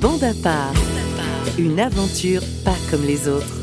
Bande 0.00 0.22
à 0.22 0.34
part, 0.42 0.74
une 1.58 1.80
aventure 1.80 2.42
pas 2.64 2.76
comme 2.90 3.04
les 3.04 3.26
autres. 3.26 3.57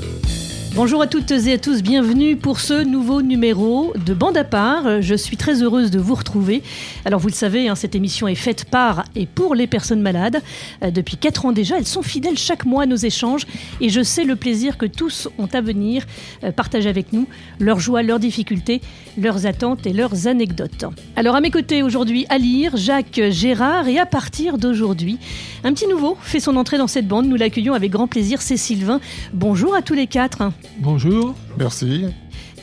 Bonjour 0.76 1.02
à 1.02 1.08
toutes 1.08 1.32
et 1.32 1.54
à 1.54 1.58
tous, 1.58 1.82
bienvenue 1.82 2.36
pour 2.36 2.60
ce 2.60 2.84
nouveau 2.84 3.22
numéro 3.22 3.94
de 4.06 4.14
Bande 4.14 4.36
à 4.36 4.44
part. 4.44 5.02
Je 5.02 5.16
suis 5.16 5.38
très 5.38 5.64
heureuse 5.64 5.90
de 5.90 6.00
vous 6.00 6.16
retrouver. 6.16 6.64
Alors 7.06 7.22
vous 7.22 7.30
le 7.30 7.34
savez, 7.34 7.70
hein, 7.70 7.76
cette 7.76 7.96
émission 7.96 8.28
est 8.28 8.36
faite 8.36 8.66
par 8.66 9.06
et 9.16 9.26
pour 9.26 9.56
les 9.56 9.68
personnes 9.68 10.02
malades. 10.02 10.42
Euh, 10.84 10.92
depuis 10.92 11.16
4 11.16 11.46
ans 11.46 11.52
déjà, 11.54 11.78
elles 11.78 11.88
sont 11.88 12.02
fidèles 12.02 12.38
chaque 12.38 12.66
mois 12.66 12.84
à 12.84 12.86
nos 12.88 12.98
échanges 12.98 13.48
et 13.80 13.88
je 13.88 14.04
sais 14.04 14.26
le 14.26 14.36
plaisir 14.36 14.78
que 14.78 14.86
tous 14.86 15.30
ont 15.38 15.48
à 15.54 15.62
venir 15.62 16.04
euh, 16.44 16.52
partager 16.52 16.90
avec 16.90 17.14
nous 17.14 17.26
leurs 17.62 17.80
joies, 17.80 18.04
leurs 18.04 18.20
difficultés, 18.20 18.82
leurs 19.18 19.46
attentes 19.46 19.88
et 19.88 19.94
leurs 19.94 20.28
anecdotes. 20.28 20.84
Alors 21.16 21.38
à 21.38 21.40
mes 21.40 21.52
côtés 21.52 21.84
aujourd'hui, 21.84 22.26
à 22.28 22.36
Jacques 22.76 23.22
Gérard 23.30 23.88
et 23.88 23.98
à 23.98 24.06
partir 24.06 24.58
d'aujourd'hui, 24.58 25.20
un 25.64 25.72
petit 25.72 25.88
nouveau 25.88 26.18
fait 26.20 26.42
son 26.42 26.58
entrée 26.58 26.78
dans 26.78 26.88
cette 26.88 27.08
bande. 27.08 27.28
Nous 27.28 27.38
l'accueillons 27.38 27.74
avec 27.74 27.92
grand 27.92 28.08
plaisir, 28.08 28.42
c'est 28.42 28.58
Sylvain. 28.58 29.00
Bonjour 29.32 29.74
à 29.74 29.82
tous 29.82 29.94
les 29.94 30.08
quatre. 30.08 30.44
Bonjour. 30.80 31.34
Merci. 31.58 32.06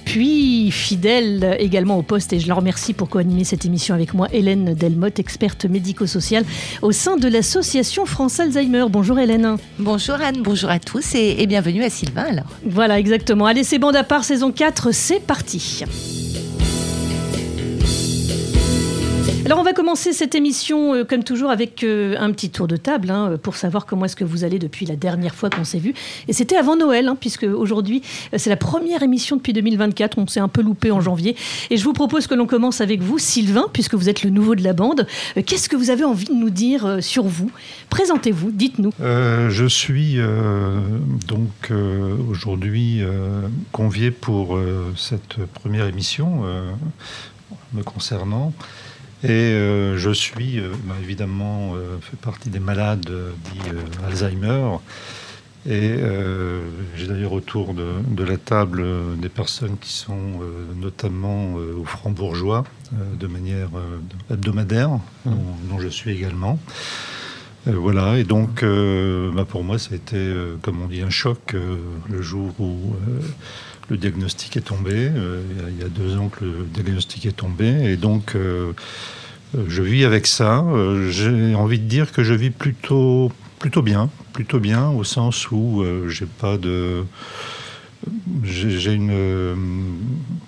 Puis, 0.04 0.70
fidèle 0.70 1.56
également 1.58 1.96
au 1.96 2.02
poste, 2.02 2.32
et 2.32 2.40
je 2.40 2.48
la 2.48 2.54
remercie 2.54 2.92
pour 2.92 3.08
co-animer 3.08 3.44
cette 3.44 3.64
émission 3.64 3.94
avec 3.94 4.14
moi, 4.14 4.28
Hélène 4.32 4.74
Delmotte, 4.74 5.18
experte 5.18 5.64
médico-sociale 5.64 6.44
au 6.82 6.92
sein 6.92 7.16
de 7.16 7.28
l'association 7.28 8.04
France 8.04 8.40
Alzheimer. 8.40 8.86
Bonjour 8.90 9.18
Hélène. 9.18 9.56
Bonjour 9.78 10.16
Anne, 10.16 10.42
bonjour 10.42 10.70
à 10.70 10.78
tous 10.78 11.14
et, 11.14 11.36
et 11.38 11.46
bienvenue 11.46 11.84
à 11.84 11.90
Sylvain 11.90 12.24
alors. 12.24 12.58
Voilà, 12.66 12.98
exactement. 12.98 13.46
Allez, 13.46 13.64
c'est 13.64 13.78
bande 13.78 13.96
à 13.96 14.04
part, 14.04 14.24
saison 14.24 14.50
4, 14.50 14.92
c'est 14.92 15.20
parti. 15.20 15.84
Alors 19.52 19.60
on 19.60 19.64
va 19.64 19.74
commencer 19.74 20.14
cette 20.14 20.34
émission 20.34 20.94
euh, 20.94 21.04
comme 21.04 21.24
toujours 21.24 21.50
avec 21.50 21.84
euh, 21.84 22.16
un 22.18 22.32
petit 22.32 22.48
tour 22.48 22.66
de 22.66 22.78
table 22.78 23.10
hein, 23.10 23.36
pour 23.42 23.56
savoir 23.56 23.84
comment 23.84 24.06
est-ce 24.06 24.16
que 24.16 24.24
vous 24.24 24.44
allez 24.44 24.58
depuis 24.58 24.86
la 24.86 24.96
dernière 24.96 25.34
fois 25.34 25.50
qu'on 25.50 25.64
s'est 25.64 25.78
vu. 25.78 25.92
Et 26.26 26.32
c'était 26.32 26.56
avant 26.56 26.74
Noël, 26.74 27.06
hein, 27.06 27.18
puisque 27.20 27.42
aujourd'hui 27.42 28.00
euh, 28.32 28.38
c'est 28.38 28.48
la 28.48 28.56
première 28.56 29.02
émission 29.02 29.36
depuis 29.36 29.52
2024. 29.52 30.16
On 30.16 30.26
s'est 30.26 30.40
un 30.40 30.48
peu 30.48 30.62
loupé 30.62 30.90
en 30.90 31.02
janvier. 31.02 31.36
Et 31.68 31.76
je 31.76 31.84
vous 31.84 31.92
propose 31.92 32.26
que 32.28 32.34
l'on 32.34 32.46
commence 32.46 32.80
avec 32.80 33.02
vous, 33.02 33.18
Sylvain, 33.18 33.66
puisque 33.70 33.92
vous 33.92 34.08
êtes 34.08 34.22
le 34.24 34.30
nouveau 34.30 34.54
de 34.54 34.64
la 34.64 34.72
bande. 34.72 35.06
Euh, 35.36 35.42
Qu'est-ce 35.44 35.68
que 35.68 35.76
vous 35.76 35.90
avez 35.90 36.04
envie 36.04 36.24
de 36.24 36.32
nous 36.32 36.48
dire 36.48 36.86
euh, 36.86 37.00
sur 37.02 37.24
vous? 37.24 37.50
Présentez-vous, 37.90 38.52
dites-nous. 38.52 38.94
Euh, 39.02 39.50
je 39.50 39.66
suis 39.66 40.14
euh, 40.16 40.80
donc 41.28 41.50
euh, 41.70 42.16
aujourd'hui 42.30 43.02
euh, 43.02 43.42
convié 43.70 44.12
pour 44.12 44.56
euh, 44.56 44.94
cette 44.96 45.44
première 45.52 45.88
émission 45.88 46.40
euh, 46.46 46.70
me 47.74 47.82
concernant. 47.82 48.54
Et 49.24 49.30
euh, 49.30 49.96
je 49.96 50.10
suis 50.10 50.58
euh, 50.58 50.72
bah, 50.84 50.94
évidemment 51.00 51.74
euh, 51.74 51.98
fait 52.00 52.16
partie 52.16 52.50
des 52.50 52.58
malades 52.58 53.08
dits 53.08 53.70
Alzheimer. 54.06 54.78
Et 55.64 55.94
j'ai 56.96 57.06
d'ailleurs 57.06 57.34
autour 57.34 57.72
de, 57.72 57.86
de 58.08 58.24
la 58.24 58.36
table 58.36 58.84
des 59.18 59.28
personnes 59.28 59.76
qui 59.78 59.92
sont 59.92 60.40
notamment 60.74 61.52
au 61.54 61.84
Franc-Bourgeois 61.84 62.64
euh, 62.94 62.96
de 63.14 63.28
manière 63.28 63.68
hebdomadaire, 64.28 64.90
dont, 65.24 65.38
dont 65.70 65.78
je 65.78 65.86
suis 65.86 66.10
également. 66.10 66.58
Euh, 67.68 67.72
voilà, 67.76 68.18
et 68.18 68.24
donc 68.24 68.62
euh, 68.62 69.30
bah, 69.32 69.44
pour 69.44 69.62
moi, 69.62 69.78
ça 69.78 69.90
a 69.92 69.96
été, 69.96 70.16
euh, 70.16 70.56
comme 70.62 70.82
on 70.82 70.86
dit, 70.86 71.02
un 71.02 71.10
choc 71.10 71.54
le 71.54 72.22
jour 72.22 72.52
où 72.60 72.94
le 73.88 73.96
diagnostic 73.96 74.56
est 74.56 74.62
tombé. 74.62 75.10
Il 75.70 75.80
y 75.80 75.84
a- 75.84 75.88
deux 75.88 76.16
ans 76.16 76.28
que 76.28 76.44
le 76.44 76.64
diagnostic 76.72 77.26
est 77.26 77.36
tombé, 77.36 77.66
et 77.92 77.96
donc 77.96 78.34
je 79.54 79.82
vis 79.82 80.04
avec 80.04 80.26
ça. 80.26 80.64
J'ai 81.10 81.54
envie 81.54 81.78
de 81.78 81.84
dire 81.86 82.12
que 82.12 82.24
je 82.24 82.34
vis 82.34 82.50
plutôt, 82.50 83.30
plutôt 83.58 83.82
bien, 83.82 84.08
plutôt 84.32 84.60
bien, 84.60 84.88
au 84.88 85.04
sens 85.04 85.50
où 85.50 85.84
j'ai 86.08 86.26
pas 86.26 86.56
de 86.58 87.04
j'ai 88.42 88.92
une 88.94 89.56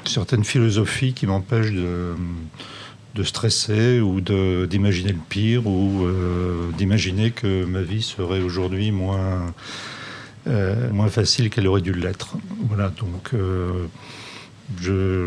certaine 0.05 0.43
philosophie 0.45 1.13
qui 1.13 1.27
m'empêche 1.27 1.71
de, 1.71 2.15
de 3.15 3.23
stresser 3.23 4.01
ou 4.01 4.21
d'imaginer 4.21 5.13
le 5.13 5.19
pire 5.29 5.67
ou 5.67 6.05
euh, 6.05 6.71
d'imaginer 6.77 7.31
que 7.31 7.65
ma 7.65 7.81
vie 7.83 8.03
serait 8.03 8.41
aujourd'hui 8.41 8.91
moins, 8.91 9.53
euh, 10.49 10.91
moins 10.91 11.09
facile 11.09 11.49
qu'elle 11.51 11.67
aurait 11.69 11.81
dû 11.81 11.93
l'être. 11.93 12.37
Voilà, 12.69 12.89
donc 12.99 13.31
euh, 13.35 13.87
je, 14.81 15.27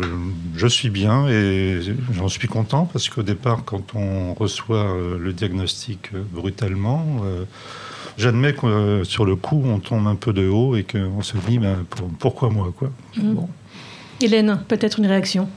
je 0.56 0.66
suis 0.66 0.90
bien 0.90 1.28
et 1.28 1.80
j'en 2.12 2.28
suis 2.28 2.48
content 2.48 2.84
parce 2.92 3.08
qu'au 3.08 3.22
départ, 3.22 3.64
quand 3.64 3.94
on 3.94 4.34
reçoit 4.34 4.94
le 5.18 5.32
diagnostic 5.32 6.10
brutalement, 6.32 7.22
j'admets 8.18 8.52
que 8.52 9.02
sur 9.04 9.24
le 9.24 9.36
coup, 9.36 9.62
on 9.64 9.78
tombe 9.78 10.06
un 10.08 10.16
peu 10.16 10.32
de 10.32 10.46
haut 10.48 10.76
et 10.76 10.82
qu'on 10.84 11.22
se 11.22 11.36
dit 11.48 11.58
ben, 11.58 11.86
pour- 11.88 12.08
pourquoi 12.18 12.50
moi 12.50 12.72
quoi? 12.76 12.90
Mm. 13.16 13.32
Bon. 13.34 13.48
Hélène, 14.20 14.60
peut-être 14.68 14.98
une 14.98 15.06
réaction? 15.06 15.48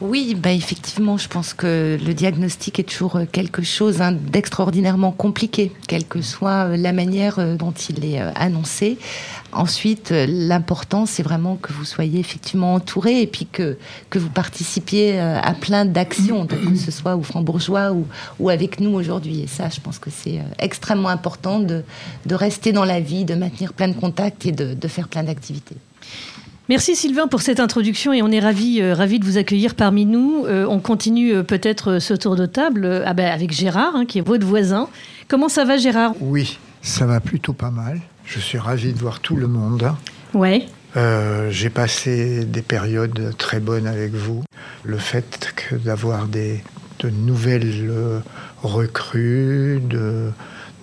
Oui, 0.00 0.34
bah 0.34 0.52
effectivement, 0.52 1.18
je 1.18 1.28
pense 1.28 1.52
que 1.52 1.98
le 2.02 2.14
diagnostic 2.14 2.78
est 2.78 2.84
toujours 2.84 3.16
euh, 3.16 3.24
quelque 3.30 3.60
chose 3.60 4.00
hein, 4.00 4.12
d'extraordinairement 4.12 5.12
compliqué, 5.12 5.72
quelle 5.88 6.06
que 6.06 6.22
soit 6.22 6.68
euh, 6.68 6.76
la 6.78 6.94
manière 6.94 7.38
euh, 7.38 7.54
dont 7.54 7.72
il 7.72 8.02
est 8.06 8.18
annoncé. 8.18 8.96
Ensuite, 9.52 10.10
l'important, 10.10 11.04
c'est 11.04 11.22
vraiment 11.22 11.56
que 11.56 11.74
vous 11.74 11.84
soyez 11.84 12.18
effectivement 12.18 12.74
entouré 12.74 13.20
et 13.20 13.26
puis 13.26 13.46
que, 13.46 13.76
vous 14.14 14.30
participiez 14.30 15.18
à 15.18 15.52
plein 15.54 15.84
d'actions, 15.84 16.46
que 16.46 16.76
ce 16.76 16.92
soit 16.92 17.16
au 17.16 17.22
Franc-Bourgeois 17.22 17.90
ou, 17.90 18.06
ou 18.38 18.48
avec 18.48 18.78
nous 18.78 18.94
aujourd'hui. 18.94 19.40
Et 19.40 19.48
ça, 19.48 19.68
je 19.68 19.80
pense 19.80 19.98
que 19.98 20.08
c'est 20.08 20.40
extrêmement 20.60 21.08
important 21.08 21.58
de, 21.58 21.82
rester 22.30 22.70
dans 22.70 22.84
la 22.84 23.00
vie, 23.00 23.24
de 23.24 23.34
maintenir 23.34 23.72
plein 23.72 23.88
de 23.88 23.94
contacts 23.94 24.46
et 24.46 24.52
de 24.52 24.88
faire 24.88 25.08
plein 25.08 25.24
d'activités. 25.24 25.76
Merci 26.70 26.94
Sylvain 26.94 27.26
pour 27.26 27.42
cette 27.42 27.58
introduction 27.58 28.12
et 28.12 28.22
on 28.22 28.30
est 28.30 28.38
ravis 28.38 28.80
euh, 28.80 28.94
ravis 28.94 29.18
de 29.18 29.24
vous 29.24 29.38
accueillir 29.38 29.74
parmi 29.74 30.06
nous. 30.06 30.44
Euh, 30.46 30.64
on 30.68 30.78
continue 30.78 31.34
euh, 31.34 31.42
peut-être 31.42 31.98
ce 31.98 32.14
tour 32.14 32.36
de 32.36 32.46
table 32.46 33.02
ah 33.04 33.12
ben, 33.12 33.26
avec 33.26 33.50
Gérard, 33.50 33.96
hein, 33.96 34.06
qui 34.06 34.18
est 34.18 34.22
votre 34.24 34.46
voisin. 34.46 34.88
Comment 35.26 35.48
ça 35.48 35.64
va 35.64 35.78
Gérard? 35.78 36.12
Oui, 36.20 36.60
ça 36.80 37.06
va 37.06 37.18
plutôt 37.18 37.54
pas 37.54 37.72
mal. 37.72 38.00
Je 38.24 38.38
suis 38.38 38.56
ravi 38.56 38.92
de 38.92 39.00
voir 39.00 39.18
tout 39.18 39.34
le 39.34 39.48
monde. 39.48 39.92
Ouais. 40.32 40.68
J'ai 41.50 41.70
passé 41.70 42.44
des 42.44 42.62
périodes 42.62 43.34
très 43.36 43.58
bonnes 43.58 43.88
avec 43.88 44.14
vous. 44.14 44.44
Le 44.84 44.98
fait 44.98 45.52
que 45.56 45.74
d'avoir 45.74 46.28
des 46.28 46.62
de 47.00 47.10
nouvelles 47.10 48.22
recrues, 48.62 49.80
de, 49.80 50.30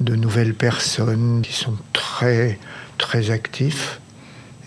de 0.02 0.16
nouvelles 0.18 0.54
personnes 0.54 1.40
qui 1.44 1.54
sont 1.54 1.78
très 1.94 2.60
très 2.98 3.32
actifs 3.32 4.02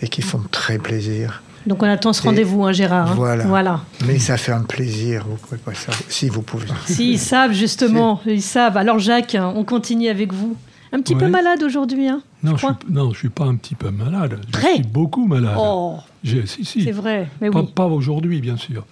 et 0.01 0.07
qui 0.07 0.21
font 0.21 0.41
très 0.51 0.77
plaisir. 0.77 1.41
Donc 1.67 1.83
on 1.83 1.87
attend 1.87 2.11
ce 2.11 2.23
rendez-vous, 2.23 2.63
hein, 2.65 2.71
Gérard. 2.71 3.11
hein. 3.11 3.15
voilà. 3.15 3.45
voilà. 3.45 3.81
Mais 4.07 4.17
ça 4.17 4.35
fait 4.37 4.51
un 4.51 4.63
plaisir, 4.63 5.25
vous 5.29 5.35
pouvez 5.37 5.57
pas 5.59 5.73
savoir, 5.75 5.97
si 6.09 6.27
vous 6.27 6.41
pouvez. 6.41 6.65
Si, 6.87 7.11
ils 7.13 7.19
savent 7.19 7.53
justement, 7.53 8.19
ils 8.25 8.41
savent. 8.41 8.77
Alors 8.77 8.97
Jacques, 8.99 9.35
hein, 9.35 9.53
on 9.55 9.63
continue 9.63 10.07
avec 10.09 10.33
vous. 10.33 10.55
Un 10.93 10.99
petit 10.99 11.15
peu 11.15 11.29
malade 11.29 11.63
aujourd'hui, 11.63 12.07
hein 12.09 12.21
Non, 12.43 12.51
je 12.51 12.55
je 12.57 12.65
suis, 12.65 12.67
crois. 12.67 12.79
non, 12.89 13.13
je 13.13 13.17
suis 13.19 13.29
pas 13.29 13.45
un 13.45 13.55
petit 13.55 13.75
peu 13.75 13.91
malade. 13.91 14.39
Je 14.47 14.51
Très. 14.51 14.73
suis 14.73 14.83
beaucoup 14.83 15.25
malade. 15.25 15.55
Oh, 15.57 15.97
si, 16.25 16.65
si. 16.65 16.83
c'est 16.83 16.91
vrai. 16.91 17.29
Mais 17.39 17.49
Pas, 17.49 17.61
oui. 17.61 17.69
pas 17.73 17.85
aujourd'hui, 17.85 18.41
bien 18.41 18.57
sûr. 18.57 18.83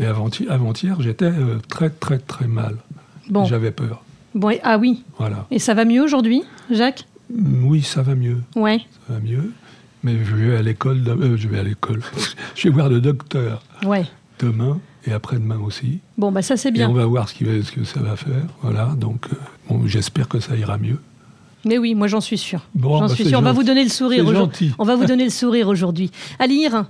Mais 0.00 0.06
avant-hier, 0.06 0.50
avant-hier, 0.50 0.96
j'étais 1.00 1.26
euh, 1.26 1.58
très, 1.68 1.90
très, 1.90 2.18
très 2.18 2.48
mal. 2.48 2.74
Bon. 3.30 3.44
J'avais 3.44 3.70
peur. 3.70 4.02
bon. 4.34 4.50
et- 4.50 4.60
Ah 4.64 4.78
oui. 4.78 5.04
Voilà. 5.18 5.46
Et 5.52 5.60
ça 5.60 5.74
va 5.74 5.84
mieux 5.84 6.02
aujourd'hui, 6.02 6.42
Jacques? 6.72 7.04
Mm, 7.32 7.64
Oui, 7.66 7.82
ça 7.82 8.02
va 8.02 8.16
mieux. 8.16 8.38
Ouais. 8.56 8.78
Ça 9.06 9.12
va 9.14 9.20
mieux. 9.20 9.52
Mais 10.04 10.14
je 10.24 10.34
vais 10.36 10.56
à 10.56 10.62
l'école. 10.62 11.02
de- 11.02 11.10
euh, 11.10 11.36
je 11.36 11.48
vais 11.48 11.58
à 11.58 11.62
l'école. 11.64 12.00
je 12.54 12.68
vais 12.68 12.74
voir 12.74 12.88
le 12.88 13.00
docteur 13.00 13.62
Ouais. 13.84 14.04
demain 14.38 14.78
et 15.06 15.12
après-demain 15.12 15.58
aussi. 15.58 15.98
Bon, 16.18 16.30
bah 16.30 16.42
ça 16.42 16.56
c'est 16.56 16.68
Et 16.68 16.72
bien. 16.72 16.88
on 16.88 16.92
va 16.92 17.06
voir 17.06 17.28
ce, 17.28 17.34
qui 17.34 17.42
va- 17.44 17.60
ce 17.62 17.72
que 17.72 17.82
ça 17.84 18.00
va 18.00 18.14
faire. 18.14 18.44
Voilà. 18.62 18.94
Donc, 18.96 19.26
euh, 19.32 19.36
bon, 19.68 19.86
j'espère 19.86 20.28
que 20.28 20.38
ça 20.40 20.54
ira 20.56 20.78
mieux. 20.78 20.98
Mais 21.64 21.78
oui, 21.78 21.94
moi 21.94 22.06
j'en 22.06 22.20
suis. 22.20 22.52
Bon, 22.74 22.98
j'en 22.98 23.08
bah, 23.08 23.14
suis 23.14 23.24
sûre. 23.24 23.38
On 23.38 23.42
va 23.42 23.52
vous 23.52 23.64
donner 23.64 23.82
le 23.82 23.88
sourire 23.90 24.26
aujourd'hui. 24.26 24.72
On 24.78 24.84
va 24.84 24.96
vous 24.96 25.06
donner 25.06 25.24
le 25.24 25.30
sourire 25.30 25.68
aujourd'hui. 25.68 26.10
À 26.38 26.46
lire. 26.46 26.84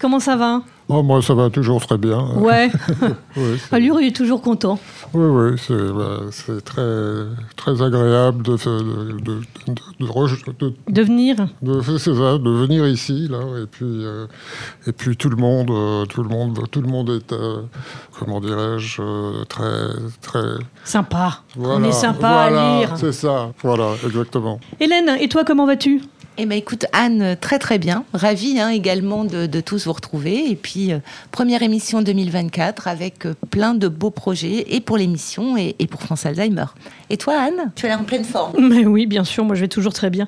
Comment 0.00 0.18
ça 0.18 0.34
va? 0.36 0.62
Oh, 0.88 1.02
moi, 1.02 1.22
ça 1.22 1.32
va 1.34 1.48
toujours 1.48 1.84
très 1.86 1.96
bien. 1.96 2.26
Ouais. 2.36 2.70
Oui, 3.36 3.58
c'est- 3.58 3.74
Allure, 3.74 4.00
il 4.00 4.08
est 4.08 4.16
toujours 4.16 4.40
content. 4.42 4.78
oui, 5.12 5.24
oui, 5.26 5.58
c'est 5.58 5.74
bah, 5.92 6.20
c'est 6.30 6.62
très, 6.62 6.82
très 7.56 7.82
agréable 7.82 8.42
de, 8.44 8.52
de, 8.52 9.12
de, 9.18 9.18
de, 9.18 9.40
de 10.00 10.06
re- 10.06 10.56
de- 10.58 10.74
De 10.88 11.02
venir. 11.02 11.36
de- 11.62 11.80
c'est 11.82 12.14
ça, 12.14 12.38
de 12.38 12.50
venir 12.50 12.86
ici, 12.86 13.26
là, 13.28 13.40
et 13.62 13.66
puis, 13.66 13.84
euh, 14.04 14.26
et 14.86 14.92
puis 14.92 15.16
tout 15.16 15.30
le 15.30 15.36
monde, 15.36 15.70
euh, 15.70 16.04
tout 16.06 16.22
le 16.22 16.28
monde, 16.28 16.60
tout 16.70 16.80
le 16.80 16.88
monde 16.88 17.10
est, 17.10 17.32
euh, 17.32 17.62
comment 18.18 18.40
dirais-je, 18.40 19.42
très, 19.44 19.88
très. 20.20 20.44
Sympa. 20.84 21.40
Voilà, 21.56 21.80
On 21.80 21.88
est 21.88 21.92
sympa 21.92 22.48
voilà, 22.48 22.74
à 22.74 22.78
lire. 22.78 22.90
C'est 22.96 23.12
ça, 23.12 23.50
voilà, 23.62 23.92
exactement. 24.04 24.60
Hélène, 24.78 25.16
et 25.20 25.28
toi, 25.28 25.44
comment 25.44 25.66
vas-tu? 25.66 26.02
Eh 26.36 26.46
ben 26.46 26.58
écoute 26.58 26.84
Anne, 26.92 27.36
très 27.40 27.60
très 27.60 27.78
bien, 27.78 28.02
ravie 28.12 28.58
hein, 28.58 28.68
également 28.70 29.24
de, 29.24 29.46
de 29.46 29.60
tous 29.60 29.86
vous 29.86 29.92
retrouver 29.92 30.50
et 30.50 30.56
puis 30.56 30.73
puis, 30.74 30.92
euh, 30.92 30.98
première 31.30 31.62
émission 31.62 32.02
2024 32.02 32.88
avec 32.88 33.26
euh, 33.26 33.34
plein 33.50 33.74
de 33.74 33.86
beaux 33.86 34.10
projets, 34.10 34.64
et 34.74 34.80
pour 34.80 34.98
l'émission 34.98 35.56
et, 35.56 35.76
et 35.78 35.86
pour 35.86 36.02
France 36.02 36.26
Alzheimer. 36.26 36.64
Et 37.10 37.16
toi, 37.16 37.34
Anne, 37.38 37.70
tu 37.76 37.86
as 37.86 37.90
l'air 37.90 38.00
en 38.00 38.04
pleine 38.04 38.24
forme. 38.24 38.54
Mais 38.68 38.84
oui, 38.84 39.06
bien 39.06 39.22
sûr, 39.22 39.44
moi 39.44 39.54
je 39.54 39.60
vais 39.60 39.68
toujours 39.68 39.92
très 39.92 40.10
bien. 40.10 40.26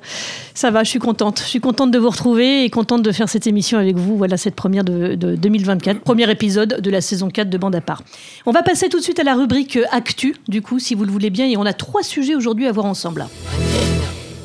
Ça 0.55 0.71
va, 0.71 0.85
je 0.85 0.91
suis 0.91 1.01
contente. 1.01 1.41
Je 1.41 1.49
suis 1.49 1.59
contente 1.59 1.91
de 1.91 1.99
vous 1.99 2.11
retrouver 2.11 2.63
et 2.63 2.71
contente 2.71 3.03
de 3.03 3.11
faire 3.11 3.29
cette 3.29 3.49
émission 3.49 3.77
avec 3.77 3.97
vous. 3.97 4.17
Voilà 4.17 4.37
cette 4.37 4.55
première 4.55 4.85
de, 4.85 5.17
de 5.17 5.35
2024, 5.35 6.03
premier 6.03 6.31
épisode 6.31 6.81
de 6.81 6.91
la 6.91 7.01
saison 7.01 7.29
4 7.29 7.51
de 7.51 7.59
Bande 7.59 7.75
à 7.75 7.81
part. 7.81 8.03
On 8.47 8.53
va 8.53 8.63
passer 8.63 8.89
tout 8.89 8.99
de 8.99 9.03
suite 9.03 9.19
à 9.19 9.25
la 9.25 9.35
rubrique 9.35 9.81
Actu, 9.91 10.37
du 10.47 10.63
coup, 10.63 10.79
si 10.79 10.95
vous 10.95 11.05
le 11.05 11.11
voulez 11.11 11.31
bien, 11.31 11.47
et 11.47 11.57
on 11.57 11.67
a 11.67 11.73
trois 11.73 12.05
sujets 12.05 12.37
aujourd'hui 12.37 12.69
à 12.69 12.73
voir 12.73 12.87
ensemble. 12.87 13.27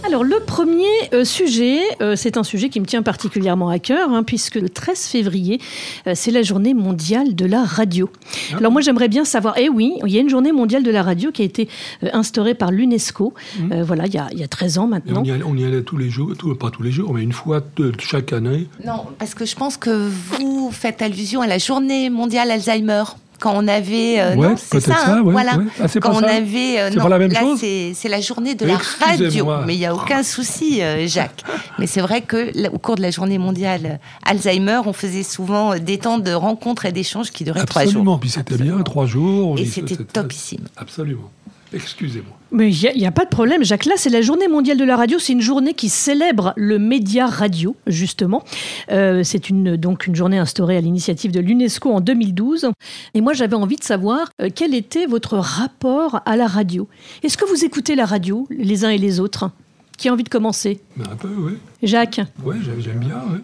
Alors 0.03 0.23
le 0.23 0.39
premier 0.39 0.83
euh, 1.13 1.23
sujet, 1.23 1.79
euh, 2.01 2.15
c'est 2.15 2.35
un 2.37 2.43
sujet 2.43 2.69
qui 2.69 2.79
me 2.79 2.85
tient 2.85 3.03
particulièrement 3.03 3.69
à 3.69 3.77
cœur, 3.79 4.09
hein, 4.11 4.23
puisque 4.23 4.55
le 4.55 4.67
13 4.67 4.99
février, 5.05 5.59
euh, 6.07 6.13
c'est 6.15 6.31
la 6.31 6.41
journée 6.41 6.73
mondiale 6.73 7.35
de 7.35 7.45
la 7.45 7.63
radio. 7.63 8.09
Ah. 8.51 8.57
Alors 8.57 8.71
moi 8.71 8.81
j'aimerais 8.81 9.07
bien 9.07 9.23
savoir, 9.25 9.53
eh 9.57 9.69
oui, 9.69 9.93
il 10.05 10.11
y 10.11 10.17
a 10.17 10.21
une 10.21 10.29
journée 10.29 10.51
mondiale 10.51 10.83
de 10.83 10.91
la 10.91 11.03
radio 11.03 11.31
qui 11.31 11.43
a 11.43 11.45
été 11.45 11.69
instaurée 12.13 12.55
par 12.55 12.71
l'UNESCO, 12.71 13.33
euh, 13.71 13.83
voilà, 13.83 14.07
il 14.07 14.13
y, 14.13 14.17
a, 14.17 14.27
il 14.31 14.39
y 14.39 14.43
a 14.43 14.47
13 14.47 14.79
ans 14.79 14.87
maintenant. 14.87 15.21
on, 15.21 15.23
y 15.23 15.31
allait, 15.31 15.43
on 15.43 15.55
y 15.55 15.63
allait 15.63 15.83
tous 15.83 15.97
les 15.97 16.09
jours, 16.09 16.33
tout- 16.37 16.55
pas 16.55 16.71
tous 16.71 16.83
les 16.83 16.91
jours, 16.91 17.13
mais 17.13 17.21
une 17.21 17.33
fois 17.33 17.61
de, 17.77 17.91
chaque 17.99 18.33
année. 18.33 18.67
Non, 18.85 19.05
parce 19.19 19.35
que 19.35 19.45
je 19.45 19.55
pense 19.55 19.77
que 19.77 20.09
vous 20.09 20.69
faites 20.71 21.01
allusion 21.01 21.41
à 21.41 21.47
la 21.47 21.59
journée 21.59 22.09
mondiale 22.09 22.49
Alzheimer. 22.51 23.03
Quand 23.41 23.53
on 23.55 23.67
avait. 23.67 24.21
euh, 24.21 24.35
Ouais, 24.35 24.53
c'est 24.55 24.79
ça, 24.79 24.95
ça, 24.95 25.13
hein, 25.15 25.21
ouais, 25.23 25.31
voilà. 25.33 25.57
ouais. 25.57 25.65
Ah, 25.81 25.87
Quand 26.01 26.11
on 26.15 26.19
ça 26.21 26.27
avait. 26.27 26.79
euh, 26.79 26.89
C'est 26.91 26.95
non, 26.95 27.03
pas 27.03 27.09
la 27.09 27.17
même 27.19 27.31
là, 27.33 27.41
c'est 27.59 28.07
la 28.09 28.21
journée 28.21 28.55
de 28.55 28.65
la 28.65 28.77
radio. 29.05 29.47
Mais 29.65 29.75
il 29.75 29.79
n'y 29.79 29.85
a 29.85 29.93
aucun 29.93 30.23
souci, 30.23 30.81
euh, 30.81 31.05
Jacques. 31.07 31.43
Mais 31.79 31.87
c'est 31.87 32.01
vrai 32.01 32.21
que 32.21 32.51
là, 32.55 32.69
au 32.71 32.77
cours 32.77 32.95
de 32.95 33.01
la 33.01 33.11
journée 33.11 33.37
mondiale 33.37 33.81
euh, 33.85 33.97
Alzheimer, 34.31 34.81
on 34.85 34.93
faisait 34.93 35.23
souvent 35.23 35.77
des 35.77 35.97
temps 35.97 36.19
de 36.19 36.31
rencontres 36.31 36.85
et 36.85 36.91
d'échanges 36.91 37.31
qui 37.31 37.43
duraient 37.43 37.65
trois 37.65 37.81
Absolument. 37.81 38.11
jours. 38.13 38.19
Puis 38.19 38.29
c'était 38.29 38.57
bien, 38.57 38.77
trois 38.83 39.05
jours. 39.07 39.57
Et 39.59 39.65
c'était 39.65 39.97
topissime. 39.97 40.67
Absolument. 40.77 41.29
Excusez-moi. 41.73 42.37
Mais 42.51 42.69
il 42.73 42.97
n'y 42.97 43.05
a, 43.05 43.11
pas 43.11 43.23
de 43.23 43.29
problème, 43.29 43.63
Jacques. 43.63 43.85
Là, 43.85 43.93
c'est 43.95 44.09
la 44.09 44.21
journée 44.21 44.49
mondiale 44.49 44.77
de 44.77 44.83
la 44.83 44.97
radio. 44.97 45.19
C'est 45.19 45.31
une 45.31 45.41
journée 45.41 45.73
qui 45.73 45.87
célèbre 45.87 46.53
le 46.57 46.79
média 46.79 47.25
radio, 47.25 47.75
justement. 47.87 48.43
Euh, 48.91 49.23
c'est 49.23 49.49
une, 49.49 49.77
donc 49.77 50.05
une 50.05 50.15
journée 50.15 50.37
instaurée 50.37 50.75
à 50.75 50.81
l'initiative 50.81 51.31
de 51.31 51.39
l'UNESCO 51.39 51.89
en 51.89 52.01
2012. 52.01 52.71
Et 53.13 53.21
moi, 53.21 53.31
j'avais 53.33 53.55
envie 53.55 53.77
de 53.77 53.83
savoir 53.83 54.29
euh, 54.41 54.49
quel 54.53 54.75
était 54.75 55.05
votre 55.05 55.37
rapport 55.37 56.19
à 56.25 56.35
la 56.35 56.47
radio? 56.47 56.89
Est-ce 57.23 57.37
que 57.37 57.45
vous 57.45 57.63
écoutez 57.63 57.95
la 57.95 58.05
radio, 58.05 58.47
les 58.49 58.83
uns 58.83 58.89
et 58.89 58.97
les 58.97 59.21
autres 59.21 59.49
Qui 59.97 60.09
a 60.09 60.13
envie 60.13 60.23
de 60.23 60.29
commencer? 60.29 60.81
Un 60.99 61.15
peu, 61.15 61.29
oui. 61.37 61.53
Jacques 61.83 62.19
Ouais, 62.43 62.57
j'aime 62.79 62.99
bien. 62.99 63.15
ouais. 63.31 63.39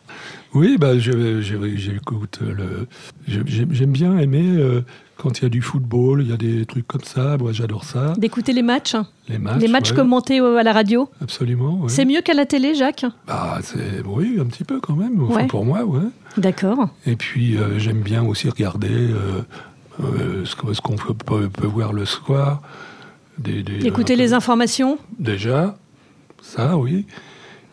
Oui, 0.54 0.78
bah, 0.80 0.98
j'écoute 0.98 2.40
le. 2.42 2.88
je- 3.28 3.42
J'aime 3.48 3.92
bien 3.92 4.18
aimer 4.18 4.46
euh, 4.58 4.82
quand 5.18 5.40
il 5.40 5.44
y 5.44 5.46
a 5.46 5.50
du 5.50 5.62
football, 5.62 6.22
il 6.24 6.30
y 6.30 6.34
a 6.34 6.38
des 6.38 6.66
trucs 6.66 6.88
comme 6.88 7.04
ça. 7.04 7.38
Moi, 7.38 7.52
j'adore 7.52 7.84
ça. 7.84 8.14
D'écouter 8.18 8.54
les 8.54 8.62
matchs 8.62 8.96
Les 9.28 9.38
matchs. 9.38 9.62
Les 9.62 9.68
matchs 9.68 9.90
ouais, 9.92 9.96
commentés 9.98 10.40
euh, 10.40 10.58
à 10.58 10.64
la 10.64 10.74
radio 10.74 11.10
Absolument. 11.22 11.80
ouais. 11.82 11.90
C'est 11.90 12.06
mieux 12.06 12.22
qu'à 12.22 12.34
la 12.34 12.46
télé, 12.46 12.76
Jacques? 12.76 13.06
Bah, 13.28 13.60
oui, 14.06 14.38
un 14.40 14.46
petit 14.46 14.64
peu 14.64 14.80
quand 14.80 14.96
même. 14.96 15.22
Enfin, 15.24 15.36
Ouais. 15.42 15.48
pour 15.48 15.66
moi, 15.66 15.84
ouais. 15.84 16.02
D'accord. 16.38 16.90
Et 17.06 17.16
puis 17.16 17.58
euh, 17.58 17.78
j'aime 17.80 18.02
bien 18.02 18.24
aussi 18.24 18.50
regarder 18.50 18.90
euh, 18.92 19.42
euh, 20.04 20.46
ce 20.46 20.56
qu'on 20.82 20.96
peut, 20.96 21.50
voir 21.68 21.94
le 21.94 22.06
soir. 22.06 22.62
Des, 23.38 23.62
des- 23.64 23.86
Écouter 23.86 24.16
les 24.16 24.34
informations 24.34 24.98
Déjà, 25.20 25.78
ça, 26.42 26.78
oui. 26.78 27.06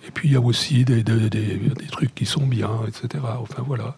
Et 0.07 0.11
puis 0.11 0.29
il 0.29 0.35
y 0.35 0.37
a 0.37 0.41
aussi 0.41 0.85
des, 0.85 1.03
des- 1.03 1.31
des- 1.31 1.57
des 1.57 1.87
trucs 1.91 2.15
qui 2.15 2.27
sont 2.27 2.47
bien, 2.47 2.71
etc. 2.87 3.23
Enfin 3.41 3.63
voilà. 3.67 3.95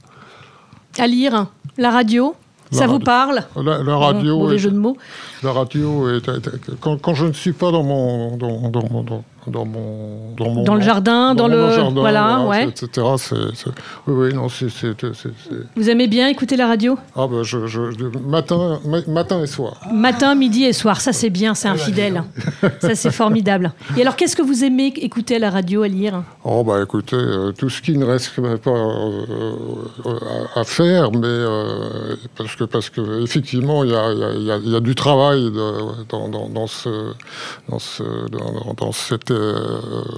À 0.99 1.07
lire 1.07 1.47
La 1.77 1.91
radio 1.91 2.35
La 2.73 2.79
Ça 2.79 2.87
vous 2.87 2.95
radio. 2.95 3.05
parle? 3.05 3.45
La, 3.57 3.83
la 3.83 3.97
radio, 3.97 4.39
Mauvais 4.39 4.55
est- 4.55 4.59
jeu 4.59 4.71
de 4.71 4.79
mots. 4.79 4.97
la 5.43 5.53
radio 5.53 6.09
est, 6.11 6.29
est- 6.29 6.81
quand, 6.81 6.97
quand 7.01 7.15
je 7.15 7.27
ne 7.27 7.33
suis 7.33 7.53
pas 7.53 7.71
dans 7.71 7.83
mon 7.83 8.37
dans, 8.37 8.71
dans, 8.71 9.03
dans, 9.03 9.25
dans 9.47 9.65
mon 9.65 10.33
dans 10.37 10.51
mon 10.51 10.65
Dans 10.65 10.75
le 10.75 10.81
jardin, 10.81 11.35
dans, 11.35 11.49
le... 11.49 11.71
jardin, 11.71 12.01
voilà, 12.01 12.41
ouais. 12.47 12.69
etc. 12.69 13.07
c'est- 13.19 13.35
c'est- 13.55 13.71
oui, 14.07 14.29
oui, 14.29 14.35
non, 14.35 14.49
c'est 14.49 14.69
c'est- 14.69 14.95
c'est- 15.01 15.15
c'est- 15.15 15.67
Vous 15.77 15.89
aimez 15.89 16.09
bien 16.09 16.29
écouter 16.29 16.57
la 16.57 16.67
radio? 16.67 16.99
Ah 17.15 17.27
ben 17.31 17.43
je, 17.43 17.67
je, 17.67 17.91
je- 17.93 18.19
matin 18.19 18.79
ma- 18.85 19.07
matin 19.07 19.43
et 19.43 19.47
soir. 19.47 19.81
Matin, 19.93 20.35
midi 20.35 20.65
et 20.65 20.73
soir, 20.73 21.01
ça 21.01 21.13
c'est 21.13 21.31
bien, 21.31 21.55
c'est 21.55 21.69
infidèle. 21.69 22.23
Ça 22.81 22.95
c'est 22.95 23.13
formidable. 23.13 23.73
Et 23.97 24.03
alors 24.03 24.17
qu'est-ce 24.17 24.37
que 24.37 24.43
vous 24.43 24.65
aimez 24.65 24.93
écouter 24.97 25.37
à 25.37 25.39
la 25.39 25.51
radio, 25.51 25.83
à 25.83 25.89
lire? 25.89 26.23
Oh 26.45 26.65
bah 26.65 26.81
écoutez, 26.83 27.17
euh, 27.17 27.53
tout 27.53 27.69
ce 27.71 27.81
qui 27.83 27.97
ne 27.97 28.05
reste 28.05 28.31
pas 28.59 28.71
euh, 28.71 29.25
euh, 30.07 30.19
à, 30.57 30.61
à 30.61 30.65
faire, 30.65 31.11
mais 31.13 31.21
euh, 31.27 32.17
parce 32.37 32.55
que 32.57 32.65
parce 32.65 32.91
que 32.91 33.23
effectivement 33.23 33.85
il 33.85 33.91
y 33.91 33.95
a, 33.95 34.13
il 34.13 34.19
y 34.19 34.25
a- 34.25 34.33
il 34.35 34.43
y 34.45 34.51
a- 34.51 34.59
y 34.59 34.77
a 34.77 34.81
du 34.81 34.95
travail 34.95 35.45
de- 35.45 36.05
dans, 36.09 36.29
dans, 36.29 36.49
dans 36.49 36.67
ce 36.67 37.13
dans 37.69 37.79
ce 37.79 38.03
dans, 38.77 38.93
cette 38.93 39.31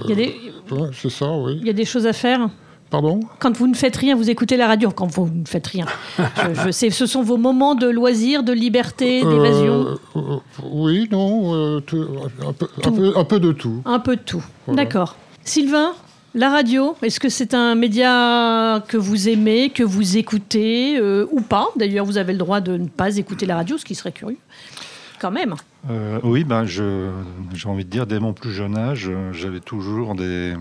des, 0.07 0.35
ouais, 0.71 0.89
c'est 0.93 1.09
ça 1.09 1.31
oui. 1.31 1.57
il 1.61 1.67
y 1.67 1.69
a 1.69 1.73
des 1.73 1.85
choses 1.85 2.05
à 2.05 2.13
faire 2.13 2.49
Pardon? 2.89 3.19
Quand 3.37 3.55
vous 3.55 3.67
ne 3.67 3.75
faites 3.75 3.95
rien, 3.97 4.15
vous 4.15 4.31
écoutez 4.31 4.57
la 4.57 4.65
radio. 4.65 4.89
Quand 4.89 5.05
vous 5.05 5.29
ne 5.31 5.45
faites 5.45 5.67
rien. 5.67 5.85
Je, 6.17 6.61
je 6.65 6.71
sais, 6.71 6.89
ce 6.89 7.05
sont 7.05 7.21
vos 7.21 7.37
moments 7.37 7.75
de 7.75 7.87
loisirs, 7.87 8.41
de 8.41 8.51
liberté, 8.51 9.23
d'évasion. 9.23 9.85
Euh, 9.85 9.95
euh, 10.15 10.37
Oui, 10.71 11.07
non, 11.11 11.53
euh, 11.53 11.79
tout- 11.81 12.07
un, 12.47 12.53
peu, 12.53 12.67
un, 12.83 12.91
peu, 12.91 13.13
un 13.15 13.23
peu 13.25 13.39
de 13.39 13.51
tout. 13.51 13.81
Un 13.85 13.99
peu 13.99 14.15
de 14.15 14.21
tout. 14.21 14.43
Voilà. 14.65 14.83
D'accord. 14.83 15.15
Sylvain 15.43 15.93
la 16.35 16.51
radio, 16.51 16.95
est-ce 17.01 17.19
que 17.19 17.27
c'est 17.27 17.55
un 17.55 17.73
média 17.73 18.83
que 18.87 18.97
vous 18.97 19.29
aimez, 19.29 19.71
que 19.71 19.81
vous 19.81 20.15
écoutez 20.17 20.95
euh, 20.99 21.25
ou 21.31 21.41
pas? 21.41 21.69
D'ailleurs, 21.75 22.05
vous 22.05 22.19
avez 22.19 22.33
le 22.33 22.37
droit 22.37 22.61
de 22.61 22.77
ne 22.77 22.87
pas 22.87 23.17
écouter 23.17 23.47
la 23.47 23.55
radio, 23.55 23.79
ce 23.79 23.85
qui 23.85 23.95
serait 23.95 24.11
curieux. 24.11 24.37
Quand 25.19 25.31
même. 25.31 25.55
Euh, 25.89 26.19
oui, 26.23 26.43
ben, 26.43 26.65
j'ai 26.65 26.83
envie 27.65 27.85
de 27.85 27.89
dire, 27.89 28.07
dès 28.07 28.19
mon 28.19 28.33
plus 28.33 28.51
jeune 28.51 28.77
âge, 28.77 29.07
euh, 29.09 29.31
j'avais 29.33 29.59
toujours 29.59 30.15
des, 30.15 30.53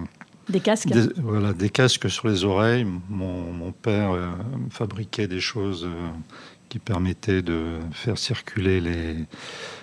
Des 0.48 0.60
casques. 0.60 0.88
des- 0.88 1.08
voilà, 1.22 1.52
des 1.52 1.68
casques 1.70 2.10
sur 2.10 2.28
les 2.28 2.44
oreilles. 2.44 2.86
Mon, 3.08 3.52
mon 3.52 3.72
père 3.72 4.12
euh, 4.12 4.28
fabriquait 4.70 5.28
des 5.28 5.40
choses 5.40 5.84
euh, 5.84 6.08
qui 6.68 6.78
permettaient 6.78 7.42
de 7.42 7.78
faire 7.92 8.18
circuler 8.18 8.80
les, 8.80 9.14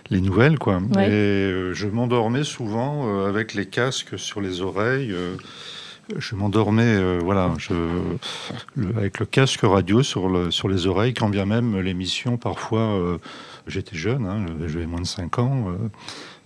les 0.09 0.21
nouvelles. 0.21 0.59
Quoi. 0.59 0.79
Ouais. 0.95 1.07
Et 1.07 1.11
euh, 1.11 1.73
je 1.73 1.87
m'endormais 1.87 2.43
souvent 2.43 3.25
avec 3.25 3.53
les 3.53 3.65
casques 3.67 4.19
sur 4.19 4.41
les 4.41 4.61
oreilles. 4.61 5.13
je 6.17 6.35
m'endormais 6.35 7.17
voilà, 7.19 7.51
je, 7.57 7.73
le- 8.75 8.89
avec 8.97 9.19
le 9.19 9.25
casque 9.25 9.61
radio 9.63 10.03
sur, 10.03 10.29
le, 10.29 10.51
sur 10.51 10.67
les 10.69 10.85
oreilles, 10.85 11.13
quand 11.13 11.29
bien 11.29 11.45
même 11.45 11.79
l'émission, 11.79 12.37
parfois, 12.37 13.17
j'étais 13.67 13.95
jeune, 13.95 14.25
hein, 14.25 14.45
j'avais 14.67 14.85
moins 14.85 15.01
de 15.01 15.07
5 15.07 15.39
ans, 15.39 15.65
euh, 15.69 15.89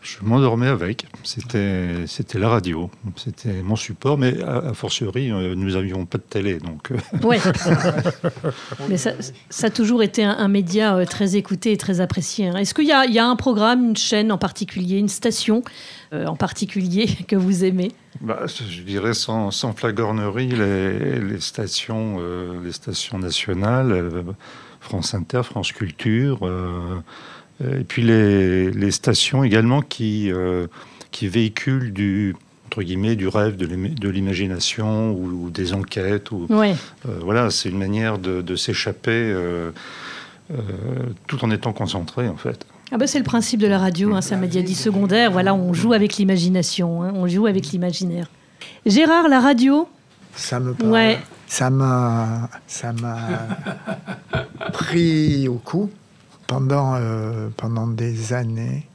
je 0.01 0.17
m'endormais 0.21 0.67
avec. 0.67 1.05
C'était, 1.23 2.05
c'était 2.07 2.39
la 2.39 2.47
radio, 2.49 2.89
c'était 3.17 3.61
mon 3.63 3.75
support, 3.75 4.17
mais 4.17 4.41
a, 4.41 4.69
a 4.69 4.73
fortiori, 4.73 5.29
euh, 5.31 5.55
nous 5.55 5.71
n'avions 5.71 6.05
pas 6.05 6.17
de 6.17 6.23
télé. 6.23 6.59
Donc, 6.59 6.91
euh, 6.91 6.97
Ouais. 7.27 7.39
Mais 8.89 8.97
ça, 8.97 9.11
ça 9.49 9.67
a 9.67 9.69
toujours 9.69 10.03
été 10.03 10.23
un, 10.23 10.31
un 10.31 10.47
média 10.47 10.95
euh, 10.95 11.05
très 11.05 11.35
écouté 11.35 11.71
et 11.73 11.77
très 11.77 11.99
apprécié. 12.01 12.47
hein. 12.47 12.55
Est-ce 12.55 12.73
qu'il 12.73 12.85
y, 12.88 12.91
a- 12.91 13.05
il 13.05 13.13
y 13.13 13.19
a 13.19 13.27
un 13.27 13.35
programme, 13.35 13.83
une 13.89 13.97
chaîne 13.97 14.31
en 14.31 14.38
particulier, 14.38 14.97
une 14.97 15.09
station 15.09 15.63
euh, 16.13 16.25
en 16.25 16.35
particulier 16.35 17.07
que 17.27 17.35
vous 17.35 17.63
aimez? 17.65 17.91
Bah, 18.21 18.45
je 18.47 18.81
dirais 18.83 19.13
sans, 19.13 19.51
sans 19.51 19.73
flagornerie, 19.73 20.47
les, 20.49 21.19
les 21.19 21.39
stations, 21.39 22.17
euh, 22.19 22.63
les 22.63 22.71
stations 22.71 23.19
nationales, 23.19 24.23
France 24.81 25.13
Inter, 25.13 25.41
France 25.43 25.71
Culture, 25.71 26.39
euh, 26.43 27.00
et 27.62 27.83
puis 27.83 28.01
les, 28.01 28.71
les 28.71 28.91
stations 28.91 29.43
également 29.43 29.81
qui, 29.81 30.31
euh, 30.31 30.67
qui 31.12 31.27
véhiculent 31.27 31.91
du 31.93 32.36
entre 32.67 32.83
guillemets 32.83 33.15
du 33.15 33.27
rêve, 33.27 33.55
de 33.57 33.65
l'im- 33.65 33.95
de 34.00 34.09
l'imagination 34.09 35.12
ou, 35.12 35.45
ou 35.45 35.50
des 35.50 35.74
enquêtes. 35.74 36.29
Ou, 36.31 36.45
euh, 36.51 36.74
voilà, 37.21 37.50
c'est 37.50 37.67
une 37.69 37.79
manière 37.79 38.19
de, 38.19 38.41
de 38.43 38.55
s'échapper 38.55 39.09
euh, 39.12 39.71
euh, 40.51 40.57
tout 41.27 41.43
en 41.43 41.50
étant 41.51 41.74
concentré 41.74 42.27
en 42.29 42.38
fait. 42.38 42.65
Ah 42.91 42.98
bah 42.98 43.07
c'est 43.07 43.17
le 43.19 43.24
principe 43.25 43.59
de 43.59 43.67
la 43.67 43.77
radio, 43.79 44.13
hein, 44.13 44.21
c'est 44.21 44.36
un 44.36 44.39
média 44.39 44.62
dit 44.62 44.75
secondaire. 44.75 45.31
Voilà, 45.31 45.53
on 45.55 45.74
joue 45.74 45.93
avec 45.93 46.17
l'imagination, 46.17 47.03
hein, 47.03 47.12
on 47.15 47.27
joue 47.27 47.45
avec 47.48 47.67
l'imaginaire. 47.71 48.27
Gérard, 48.86 49.27
la 49.29 49.39
radio? 49.41 49.88
Ça 50.36 50.59
me 50.59 50.74
parle. 50.74 50.91
Ouais. 50.91 51.19
Ça 51.51 51.71
m'a, 51.71 52.47
ça 52.67 52.93
m'a 52.93 53.17
pris 54.71 55.47
au 55.47 55.55
coup 55.55 55.89
pendant, 56.47 56.93
euh, 56.95 57.49
pendant 57.57 57.87
des 57.87 58.33
années 58.33 58.85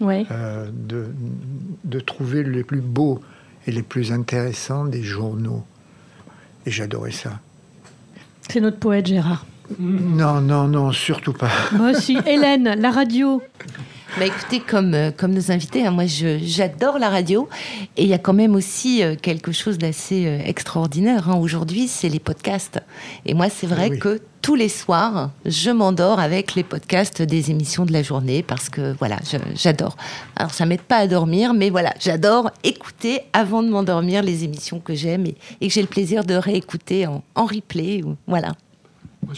Ouais. 0.00 0.26
euh, 0.30 0.68
de, 0.72 1.06
de 1.84 2.00
trouver 2.00 2.42
les 2.44 2.64
plus 2.64 2.80
beaux 2.82 3.20
et 3.66 3.72
les 3.72 3.82
plus 3.82 4.12
intéressants 4.12 4.84
des 4.84 5.02
journaux. 5.02 5.64
Et 6.66 6.70
j'adorais 6.70 7.12
ça. 7.12 7.40
C'est 8.50 8.60
notre 8.60 8.78
poète 8.78 9.06
Gérard. 9.06 9.46
Non, 9.78 10.40
non, 10.42 10.68
non, 10.68 10.92
surtout 10.92 11.32
pas. 11.32 11.50
Moi 11.72 11.92
aussi. 11.92 12.18
Hélène, 12.26 12.74
la 12.78 12.90
radio 12.90 13.40
Bah 14.18 14.26
écoutez, 14.26 14.60
comme, 14.60 14.92
euh, 14.92 15.10
comme 15.10 15.32
nos 15.32 15.50
invités, 15.50 15.86
hein, 15.86 15.90
moi 15.90 16.04
je- 16.04 16.38
j'adore 16.42 16.98
la 16.98 17.08
radio 17.08 17.48
et 17.96 18.02
il 18.02 18.08
y 18.08 18.12
a 18.12 18.18
quand 18.18 18.34
même 18.34 18.54
aussi 18.54 19.02
euh, 19.02 19.16
quelque 19.16 19.52
chose 19.52 19.78
d'assez 19.78 20.26
euh, 20.26 20.38
extraordinaire 20.44 21.30
hein, 21.30 21.36
aujourd'hui, 21.36 21.88
c'est 21.88 22.10
les 22.10 22.18
podcasts. 22.18 22.78
Et 23.24 23.32
moi 23.32 23.48
c'est 23.48 23.66
vrai 23.66 23.88
Oui. 23.90 23.98
que 23.98 24.20
tous 24.42 24.54
les 24.54 24.68
soirs, 24.68 25.30
je 25.46 25.70
m'endors 25.70 26.20
avec 26.20 26.54
les 26.54 26.62
podcasts 26.62 27.22
des 27.22 27.50
émissions 27.50 27.86
de 27.86 27.92
la 27.92 28.02
journée 28.02 28.42
parce 28.42 28.68
que 28.68 28.94
voilà, 28.98 29.16
j'adore. 29.54 29.96
Alors 30.36 30.52
ça 30.52 30.66
m'aide 30.66 30.82
pas 30.82 30.96
à 30.98 31.06
dormir, 31.06 31.54
mais 31.54 31.70
voilà, 31.70 31.94
j'adore 31.98 32.50
écouter 32.64 33.20
avant 33.32 33.62
de 33.62 33.68
m'endormir 33.70 34.22
les 34.22 34.44
émissions 34.44 34.78
que 34.78 34.94
j'aime 34.94 35.24
et, 35.24 35.36
et 35.62 35.68
que 35.68 35.72
j'ai 35.72 35.80
le 35.82 35.88
plaisir 35.88 36.24
de 36.24 36.34
réécouter 36.34 37.06
en, 37.06 37.22
en 37.34 37.46
replay. 37.46 38.02
ou- 38.04 38.16
Voilà. 38.26 38.52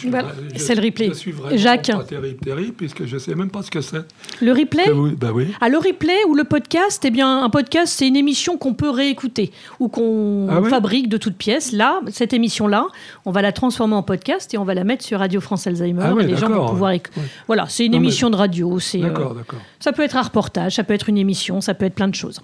Voilà, 0.08 0.28
c'est 0.56 0.74
le 0.74 0.82
replay. 0.82 1.08
Je 1.08 1.12
suis 1.14 1.30
vraiment 1.30 1.56
Jacques. 1.56 1.86
pas 1.92 2.02
terrible, 2.04 2.38
terrible, 2.40 2.72
puisque 2.72 3.04
je 3.04 3.16
sais 3.18 3.34
même 3.34 3.50
pas 3.50 3.62
ce 3.62 3.70
que 3.70 3.80
c'est. 3.80 3.98
Le 4.40 4.52
replay 4.52 4.90
vous- 4.90 5.10
Bah 5.14 5.28
oui. 5.32 5.48
Ah, 5.60 5.68
le 5.68 5.78
replay 5.78 6.16
ou 6.28 6.34
le 6.34 6.44
podcast, 6.44 7.04
eh 7.06 7.10
bien, 7.10 7.42
un 7.44 7.50
podcast, 7.50 7.92
c'est 7.96 8.08
une 8.08 8.16
émission 8.16 8.56
qu'on 8.56 8.74
peut 8.74 8.88
réécouter 8.90 9.52
ou 9.78 9.88
qu'on 9.88 10.48
Ah 10.50 10.62
fabrique 10.68 11.08
de 11.08 11.16
toutes 11.16 11.36
pièces. 11.36 11.70
Là, 11.72 12.00
cette 12.10 12.32
émission-là, 12.32 12.86
on 13.24 13.30
va 13.30 13.42
la 13.42 13.52
transformer 13.52 13.94
en 13.94 14.02
podcast 14.02 14.52
et 14.54 14.58
on 14.58 14.64
va 14.64 14.74
la 14.74 14.84
mettre 14.84 15.04
sur 15.04 15.18
Radio 15.20 15.40
France 15.40 15.66
Alzheimer. 15.66 16.02
Ah 16.02 16.14
et 16.20 16.24
les 16.24 16.36
gens 16.36 16.48
vont 16.48 16.66
pouvoir 16.70 16.92
éc- 16.92 17.06
Voilà, 17.46 17.66
c'est 17.68 17.84
une 17.86 17.92
Non, 17.92 17.98
mais- 18.00 18.06
émission 18.06 18.30
de 18.30 18.36
radio. 18.36 18.78
C'est, 18.80 19.00
euh, 19.02 19.08
D'accord, 19.08 19.34
d'accord. 19.34 19.60
ça 19.80 19.92
peut 19.92 20.02
être 20.02 20.16
un 20.16 20.22
reportage, 20.22 20.74
ça 20.76 20.82
peut 20.84 20.94
être 20.94 21.08
une 21.08 21.18
émission, 21.18 21.60
ça 21.60 21.74
peut 21.74 21.84
être 21.84 21.94
plein 21.94 22.08
de 22.08 22.14
choses. 22.14 22.40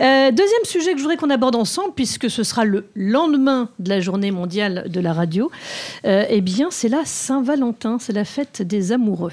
Euh, 0.00 0.30
deuxième 0.30 0.64
sujet 0.64 0.92
que 0.92 0.98
je 0.98 1.02
voudrais 1.02 1.16
qu'on 1.16 1.30
aborde 1.30 1.54
ensemble, 1.56 1.92
puisque 1.94 2.28
ce 2.28 2.42
sera 2.42 2.64
le 2.64 2.86
lendemain 2.96 3.68
de 3.78 3.88
la 3.88 4.00
journée 4.00 4.30
mondiale 4.32 4.86
de 4.88 5.00
la 5.00 5.12
radio, 5.12 5.50
euh, 6.04 6.24
eh 6.28 6.40
bien, 6.40 6.70
c'est 6.72 6.88
la 6.88 7.04
Saint-Valentin, 7.04 7.98
c'est 8.00 8.12
la 8.12 8.24
fête 8.24 8.62
des 8.62 8.90
amoureux. 8.92 9.30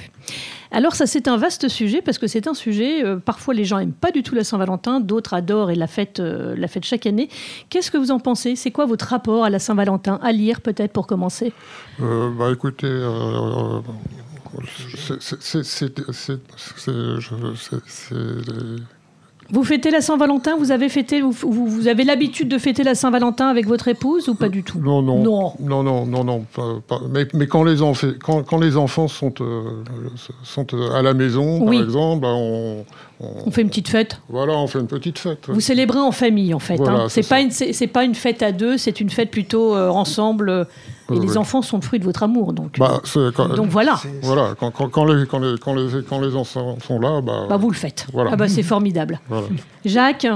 Alors 0.71 0.93
ça, 0.95 1.07
c'est 1.07 1.27
un 1.27 1.37
vaste 1.37 1.67
sujet, 1.67 2.01
parce 2.03 2.19
que 2.19 2.27
c'est 2.27 2.45
un 2.47 2.53
sujet, 2.53 3.03
euh, 3.03 3.17
parfois 3.17 3.55
les 3.55 3.65
gens 3.65 3.79
aiment 3.79 3.91
pas 3.93 4.11
du 4.11 4.21
tout 4.21 4.35
la 4.35 4.43
Saint-Valentin, 4.43 4.99
d'autres 4.99 5.33
adorent 5.33 5.71
et 5.71 5.75
la 5.75 5.87
fête, 5.87 6.19
euh, 6.19 6.55
la 6.55 6.67
fête 6.67 6.85
chaque 6.85 7.07
année. 7.07 7.29
Qu'est-ce 7.69 7.89
que 7.89 7.97
vous 7.97 8.11
en 8.11 8.19
pensez 8.19 8.55
C'est 8.55 8.69
quoi 8.69 8.85
votre 8.85 9.05
rapport 9.07 9.43
à 9.43 9.49
la 9.49 9.57
Saint-Valentin 9.57 10.19
À 10.21 10.31
lire 10.31 10.61
peut-être 10.61 10.91
pour 10.93 11.07
commencer 11.07 11.53
Euh, 12.01 12.29
bah 12.37 12.51
écoutez, 12.53 12.85
euh, 12.87 13.79
c'est- 15.39 16.39
Vous 19.51 19.63
fêtez 19.63 19.89
la 19.89 20.01
Saint-Valentin 20.01 20.55
Vous 20.57 20.71
avez 20.71 20.89
fêté, 20.89 21.21
vous, 21.21 21.31
vous- 21.31 21.87
avez 21.87 22.03
l'habitude 22.03 22.47
de 22.47 22.57
fêter 22.57 22.83
la 22.83 22.93
Saint-Valentin 22.95 23.47
avec 23.47 23.65
votre 23.67 23.87
épouse 23.87 24.29
ou 24.29 24.35
pas 24.35 24.49
du 24.49 24.61
tout? 24.63 24.79
Non, 24.79 25.01
non, 25.01 25.23
Non. 25.23 25.53
non, 25.59 25.83
non, 25.83 26.05
non, 26.05 26.23
non, 26.23 26.45
pas- 26.55 26.75
pas- 26.87 27.01
mais, 27.09 27.27
mais 27.33 27.47
quand, 27.47 27.63
les 27.63 27.81
enfants, 27.81 28.07
quand, 28.23 28.43
quand 28.43 28.59
les 28.59 28.77
enfants 28.77 29.07
sont, 29.07 29.33
euh, 29.41 29.63
sont 30.43 30.67
euh, 30.73 30.91
à 30.93 31.01
la 31.01 31.13
maison, 31.13 31.59
Oui. 31.63 31.77
par 31.77 31.85
exemple, 31.85 32.21
bah, 32.21 32.33
on, 32.35 32.85
on- 33.19 33.47
On 33.47 33.51
fait 33.51 33.61
une 33.61 33.69
petite 33.69 33.87
fête. 33.89 34.21
voilà, 34.29 34.53
on 34.53 34.67
fait 34.67 34.79
une 34.79 34.87
petite 34.87 35.19
fête. 35.19 35.47
ouais. 35.47 35.53
Vous 35.53 35.59
célébrez 35.59 35.99
en 35.99 36.11
famille, 36.11 36.53
en 36.53 36.59
fait. 36.59 36.75
Voilà, 36.77 36.99
hein. 37.03 37.09
c'est 37.09 37.21
C'est 37.21 37.29
pas 37.29 37.35
ça. 37.37 37.41
une, 37.41 37.51
c'est 37.51 37.73
c'est 37.73 37.87
pas 37.87 38.03
une 38.03 38.15
fête 38.15 38.41
à 38.43 38.51
deux, 38.51 38.77
c'est 38.77 38.99
une 39.01 39.09
fête 39.09 39.29
plutôt 39.31 39.75
euh, 39.75 39.89
ensemble. 39.89 40.49
euh, 40.49 40.63
et 41.11 41.13
Oui, 41.13 41.19
les 41.25 41.37
enfants 41.37 41.61
sont 41.63 41.77
le 41.77 41.81
fruit 41.81 41.97
de 41.99 42.03
votre 42.05 42.21
amour, 42.23 42.53
donc. 42.53 42.77
Bah, 42.77 43.01
c'est 43.03 43.33
quand- 43.33 43.49
donc 43.55 43.69
voilà. 43.69 43.99
Voilà, 44.21 44.53
quand, 44.59 44.69
quand, 44.71 44.89
quand 44.89 45.05
les, 45.05 45.25
quand, 45.25 45.39
les, 45.39 45.55
quand, 45.57 45.73
les, 45.73 46.03
quand 46.07 46.19
les 46.21 46.35
enfants 46.35 46.77
sont 46.85 46.99
là, 46.99 47.19
bah, 47.21 47.47
Bah, 47.49 47.57
vous 47.57 47.69
le 47.71 47.75
faites. 47.75 48.05
Voilà. 48.13 48.29
Ah 48.33 48.35
bah 48.35 48.47
c'est 48.47 48.61
formidable. 48.63 49.19
voilà. 49.27 49.47
Jacques, 49.85 50.27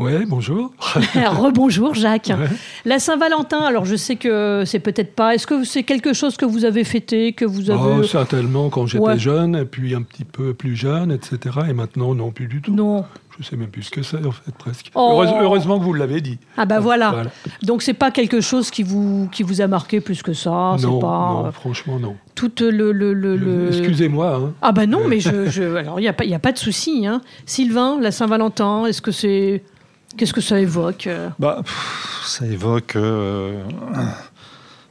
Ouais, 0.00 0.24
bonjour. 0.26 0.72
rebonjour 1.14 1.94
Jacques. 1.94 2.28
Ouais. 2.30 2.48
La 2.86 2.98
Saint-Valentin, 2.98 3.58
alors 3.60 3.84
je 3.84 3.96
sais 3.96 4.16
que 4.16 4.62
c'est 4.64 4.78
peut-être 4.78 5.14
pas. 5.14 5.34
Est-ce 5.34 5.46
que 5.46 5.62
c'est 5.64 5.82
quelque 5.82 6.14
chose 6.14 6.38
que 6.38 6.46
vous 6.46 6.64
avez 6.64 6.84
fêté, 6.84 7.34
que 7.34 7.44
vous 7.44 7.70
avez 7.70 7.96
Oh, 7.98 8.02
certainement 8.02 8.70
quand 8.70 8.86
j'étais 8.86 9.04
Ouais. 9.04 9.18
jeune, 9.18 9.54
et 9.56 9.64
puis 9.66 9.94
un 9.94 10.00
petit 10.02 10.24
peu 10.24 10.54
plus 10.54 10.74
jeune, 10.74 11.12
etc. 11.12 11.38
Et 11.68 11.74
maintenant, 11.74 12.14
non, 12.14 12.30
plus 12.30 12.46
du 12.46 12.62
tout. 12.62 12.74
Non. 12.74 13.04
Je 13.38 13.44
sais 13.44 13.56
même 13.56 13.68
plus 13.68 13.82
ce 13.84 13.90
que 13.90 14.02
c'est, 14.02 14.24
en 14.24 14.32
fait, 14.32 14.54
presque. 14.58 14.90
Oh. 14.94 15.10
Heureuse- 15.12 15.34
heureusement 15.40 15.78
que 15.78 15.84
vous 15.84 15.94
l'avez 15.94 16.20
dit. 16.22 16.38
Ah 16.56 16.64
bah 16.66 16.78
voilà. 16.80 17.10
Voilà. 17.10 17.30
Donc 17.62 17.82
c'est 17.82 17.94
pas 17.94 18.10
quelque 18.10 18.40
chose 18.40 18.70
qui 18.70 18.82
vous 18.82 19.28
qui 19.32 19.42
vous 19.42 19.60
a 19.60 19.66
marqué 19.66 20.00
plus 20.00 20.22
que 20.22 20.32
ça. 20.34 20.76
Non, 20.82 20.98
pas 20.98 21.06
non, 21.34 21.46
euh, 21.46 21.50
franchement, 21.50 21.98
non. 21.98 22.16
tout 22.34 22.50
le 22.60 22.70
le, 22.92 23.12
le, 23.14 23.36
le- 23.36 23.68
Excusez-moi. 23.68 24.34
hein. 24.42 24.52
Ah 24.62 24.72
bah 24.72 24.86
non, 24.86 25.06
mais 25.08 25.20
je, 25.20 25.46
je- 25.50 25.62
alors 25.76 26.00
il 26.00 26.04
y 26.04 26.08
a 26.08 26.12
pas 26.14 26.24
il 26.24 26.34
a 26.34 26.38
pas 26.38 26.52
de 26.52 26.58
souci. 26.58 27.06
Hein. 27.06 27.20
Sylvain, 27.46 27.98
la 28.00 28.10
Saint-Valentin, 28.10 28.84
est-ce 28.86 29.00
que 29.02 29.10
c'est 29.12 29.62
qu'est-ce 30.16 30.32
que 30.32 30.40
ça 30.40 30.60
évoque 30.60 31.06
euh 31.06 31.30
Bah, 31.38 31.58
pff, 31.62 32.22
ça 32.26 32.46
évoque, 32.46 32.96
euh, 32.96 33.62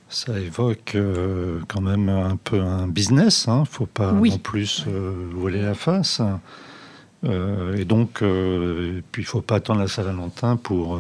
ça 0.10 0.40
évoque 0.40 0.94
euh, 0.96 1.60
quand 1.68 1.82
même 1.82 2.10
un 2.10 2.36
peu 2.36 2.60
un 2.62 2.88
business. 2.88 3.48
Hein. 3.48 3.64
Faut 3.70 3.86
pas 3.86 4.12
Oui. 4.14 4.32
non 4.32 4.38
plus 4.40 4.86
euh, 4.88 5.30
voiler 5.34 5.62
la 5.62 5.74
face. 5.76 6.22
Euh, 7.26 7.76
et 7.76 7.86
donc, 7.86 8.22
euh, 8.22 9.02
puis 9.12 9.24
il 9.24 9.26
faut 9.26 9.42
pas 9.42 9.56
attendre 9.56 9.82
la 9.82 9.88
Saint-Valentin 9.90 10.56
pour 10.56 10.96
euh, 10.96 11.00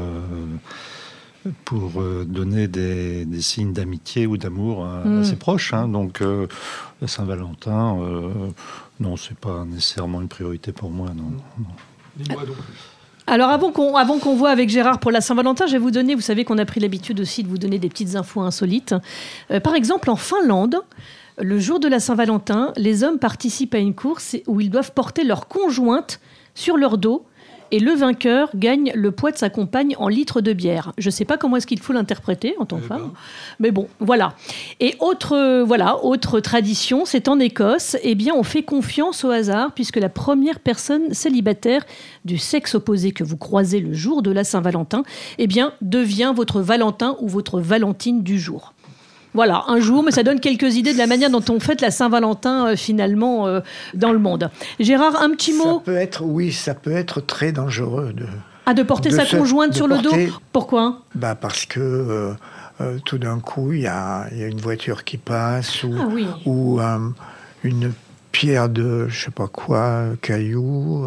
pour 1.63 2.01
euh, 2.01 2.25
donner 2.27 2.67
des, 2.67 3.23
des 3.25 3.41
signes 3.41 3.71
d'amitié 3.71 4.27
ou 4.27 4.35
d'amour 4.35 4.85
à, 4.85 5.05
Mm. 5.05 5.21
à 5.21 5.23
ses 5.23 5.37
proches. 5.37 5.73
hein. 5.73 5.87
Donc, 5.87 6.21
euh, 6.21 6.47
la 7.01 7.07
Saint-Valentin, 7.07 7.97
euh, 8.01 8.29
non, 8.99 9.15
c'est 9.15 9.37
pas 9.37 9.63
nécessairement 9.63 10.21
une 10.21 10.27
priorité 10.27 10.73
pour 10.73 10.91
moi. 10.91 11.07
Non. 11.15 11.31
non. 11.57 11.65
Dis-moi 12.17 12.43
donc. 12.45 12.57
Alors 13.31 13.49
avant 13.51 13.71
qu'on 13.71 13.95
avant 13.95 14.17
qu'on 14.17 14.33
voit 14.33 14.49
avec 14.49 14.69
Gérard 14.69 14.99
pour 14.99 15.11
la 15.11 15.21
Saint-Valentin, 15.21 15.67
je 15.67 15.73
vais 15.73 15.77
vous 15.77 15.91
donner, 15.91 16.15
vous 16.15 16.21
savez 16.21 16.45
qu'on 16.45 16.57
a 16.57 16.65
pris 16.65 16.79
l'habitude 16.79 17.19
aussi 17.19 17.43
de 17.43 17.47
vous 17.47 17.59
donner 17.59 17.77
des 17.77 17.87
petites 17.87 18.15
infos 18.15 18.41
insolites. 18.41 18.95
Euh, 19.51 19.59
par 19.59 19.75
exemple, 19.75 20.09
en 20.09 20.15
Finlande, 20.15 20.77
le 21.37 21.59
jour 21.59 21.79
de 21.79 21.87
la 21.87 21.99
Saint-Valentin, 21.99 22.73
les 22.75 23.03
hommes 23.03 23.19
participent 23.19 23.75
à 23.75 23.77
une 23.77 23.93
course 23.93 24.35
où 24.47 24.59
ils 24.61 24.71
doivent 24.71 24.93
porter 24.93 25.23
leur 25.23 25.47
conjointe 25.47 26.19
sur 26.55 26.75
leur 26.75 26.97
dos. 26.97 27.23
Et 27.71 27.79
le 27.79 27.91
vainqueur 27.93 28.49
gagne 28.55 28.91
le 28.95 29.11
poids 29.11 29.31
de 29.31 29.37
sa 29.37 29.49
compagne 29.49 29.95
en 29.97 30.07
litres 30.07 30.41
de 30.41 30.53
bière. 30.53 30.93
Je 30.97 31.07
ne 31.07 31.11
sais 31.11 31.25
pas 31.25 31.37
comment 31.37 31.57
est-ce 31.57 31.67
qu'il 31.67 31.79
faut 31.79 31.93
l'interpréter 31.93 32.55
en 32.59 32.65
tant 32.65 32.77
que 32.77 32.83
Eh 32.85 32.87
femme, 32.87 33.01
ben. 33.01 33.11
mais 33.59 33.71
bon, 33.71 33.87
voilà. 33.99 34.33
Et 34.79 34.95
autre, 34.99 35.35
euh, 35.35 35.63
voilà, 35.63 36.03
autre 36.03 36.39
tradition, 36.39 37.05
c'est 37.05 37.27
en 37.27 37.39
Écosse. 37.39 37.97
Eh 38.03 38.15
bien, 38.15 38.33
on 38.35 38.43
fait 38.43 38.63
confiance 38.63 39.23
au 39.23 39.29
hasard 39.29 39.71
puisque 39.73 39.97
la 39.97 40.09
première 40.09 40.59
personne 40.59 41.13
célibataire 41.13 41.85
du 42.25 42.37
sexe 42.37 42.75
opposé 42.75 43.11
que 43.11 43.23
vous 43.23 43.37
croisez 43.37 43.79
le 43.79 43.93
jour 43.93 44.21
de 44.21 44.31
la 44.31 44.43
Saint-Valentin, 44.43 45.03
eh 45.37 45.47
bien, 45.47 45.73
devient 45.81 46.33
votre 46.35 46.61
Valentin 46.61 47.15
ou 47.19 47.27
votre 47.27 47.59
Valentine 47.59 48.23
du 48.23 48.39
jour. 48.39 48.73
Voilà, 49.35 49.63
un 49.67 49.79
jour, 49.79 50.01
mais 50.03 50.11
ça 50.11 50.23
donne 50.23 50.39
quelques 50.39 50.75
idées 50.75 50.93
de 50.93 50.97
la 50.97 51.05
manière 51.07 51.29
dont 51.29 51.43
on 51.49 51.59
fête 51.59 51.81
la 51.81 51.91
Saint-Valentin 51.91 52.67
euh, 52.69 52.75
finalement 52.75 53.45
euh, 53.47 53.59
dans 53.93 54.11
le 54.11 54.19
monde. 54.19 54.49
Gérard, 54.79 55.21
un 55.21 55.29
petit 55.31 55.53
Ça 55.53 55.63
mot 55.65 55.79
peut 55.81 55.95
être, 55.95 56.23
oui, 56.23 56.51
ça 56.51 56.73
peut 56.73 56.91
être 56.91 57.21
très 57.21 57.51
dangereux 57.51 58.11
de, 58.13 58.25
Ah, 58.65 58.73
de 58.73 58.81
porter 58.83 59.09
de 59.09 59.15
sa 59.15 59.25
se- 59.25 59.35
conjointe 59.37 59.73
sur 59.75 59.87
le 59.87 59.99
dos 59.99 60.11
Pourquoi 60.51 61.01
bah 61.13 61.35
parce 61.35 61.65
que 61.67 61.79
euh, 62.81 62.97
tout 63.05 63.17
d'un 63.19 63.39
coup 63.39 63.71
il 63.73 63.81
y 63.81 63.87
a, 63.87 64.25
il 64.31 64.37
y 64.39 64.43
a 64.43 64.47
une 64.47 64.61
voiture 64.61 65.03
qui 65.03 65.17
passe 65.17 65.83
ou, 65.83 65.93
Ah 65.99 66.07
oui. 66.11 66.25
ou 66.45 66.79
une 67.63 67.91
pierre 68.31 68.67
de 68.69 69.07
je 69.09 69.25
sais 69.25 69.31
pas 69.31 69.47
quoi, 69.47 70.05
caillou, 70.21 71.05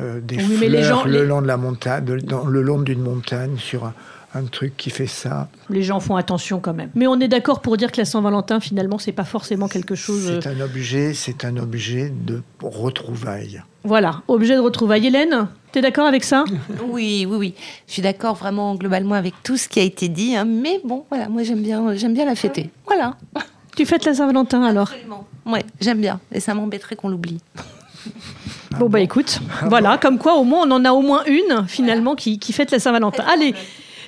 des 0.00 0.36
Oui, 0.36 0.56
mais 0.60 0.68
fleurs 0.68 0.70
les 0.70 0.82
gens- 0.82 1.04
le 1.04 1.10
les- 1.22 1.26
long 1.26 1.42
de 1.42 1.46
la 1.46 1.56
montagne, 1.56 2.04
de- 2.04 2.16
dans- 2.18 2.46
le 2.46 2.62
long 2.62 2.78
d'une 2.80 3.00
montagne 3.02 3.56
sur 3.58 3.84
un, 3.84 3.92
un 4.34 4.44
truc 4.44 4.76
qui 4.76 4.90
fait 4.90 5.06
ça. 5.06 5.48
Les 5.70 5.82
gens 5.82 6.00
font 6.00 6.16
attention 6.16 6.60
quand 6.60 6.74
même. 6.74 6.90
Mais 6.94 7.06
on 7.06 7.20
est 7.20 7.28
d'accord 7.28 7.60
pour 7.60 7.76
dire 7.76 7.92
que 7.92 7.98
la 7.98 8.04
Saint-Valentin, 8.04 8.60
finalement, 8.60 8.98
c'est 8.98 9.12
pas 9.12 9.24
forcément 9.24 9.68
quelque 9.68 9.94
chose. 9.94 10.26
euh, 10.28 10.40
C'est 10.42 10.48
un 10.50 10.60
objet, 10.60 11.14
c'est 11.14 11.44
un 11.44 11.56
objet 11.56 12.12
de 12.14 12.42
retrouvailles. 12.62 13.62
Voilà, 13.84 14.22
objet 14.28 14.54
de 14.56 14.60
retrouvailles. 14.60 15.06
Hélène, 15.06 15.46
t'es 15.72 15.80
d'accord 15.80 16.06
avec 16.06 16.24
ça? 16.24 16.44
Oui, 16.88 17.26
oui, 17.28 17.36
oui. 17.36 17.54
Je 17.86 17.92
suis 17.92 18.02
d'accord 18.02 18.34
vraiment 18.34 18.74
globalement 18.74 19.14
avec 19.14 19.34
tout 19.42 19.56
ce 19.56 19.68
qui 19.68 19.78
a 19.80 19.82
été 19.82 20.08
dit. 20.08 20.34
hein, 20.36 20.44
mais 20.44 20.80
bon, 20.84 21.04
voilà, 21.10 21.28
moi 21.28 21.42
j'aime 21.42 21.62
bien, 21.62 21.94
j'aime 21.94 22.14
bien 22.14 22.24
la 22.24 22.34
fêter. 22.34 22.70
Voilà. 22.86 23.16
Tu 23.76 23.84
fêtes 23.86 24.04
la 24.04 24.14
Saint-Valentin 24.14 24.62
alors? 24.62 24.88
Absolument. 24.90 25.26
Ouais, 25.46 25.64
j'aime 25.80 26.00
bien. 26.00 26.20
Et 26.32 26.40
ça 26.40 26.54
m'embêterait 26.54 26.96
qu'on 26.96 27.08
l'oublie. 27.08 27.40
Bon, 28.78 28.88
bah 28.88 29.00
écoute, 29.00 29.40
voilà, 29.68 29.98
comme 29.98 30.18
quoi 30.18 30.34
au 30.34 30.44
moins 30.44 30.66
on 30.66 30.70
en 30.72 30.84
a 30.84 30.92
au 30.92 31.00
moins 31.00 31.22
une 31.24 31.66
finalement 31.68 32.14
qui, 32.14 32.38
qui 32.38 32.52
fête 32.52 32.70
la 32.70 32.78
Saint-Valentin. 32.78 33.24
Allez, 33.32 33.54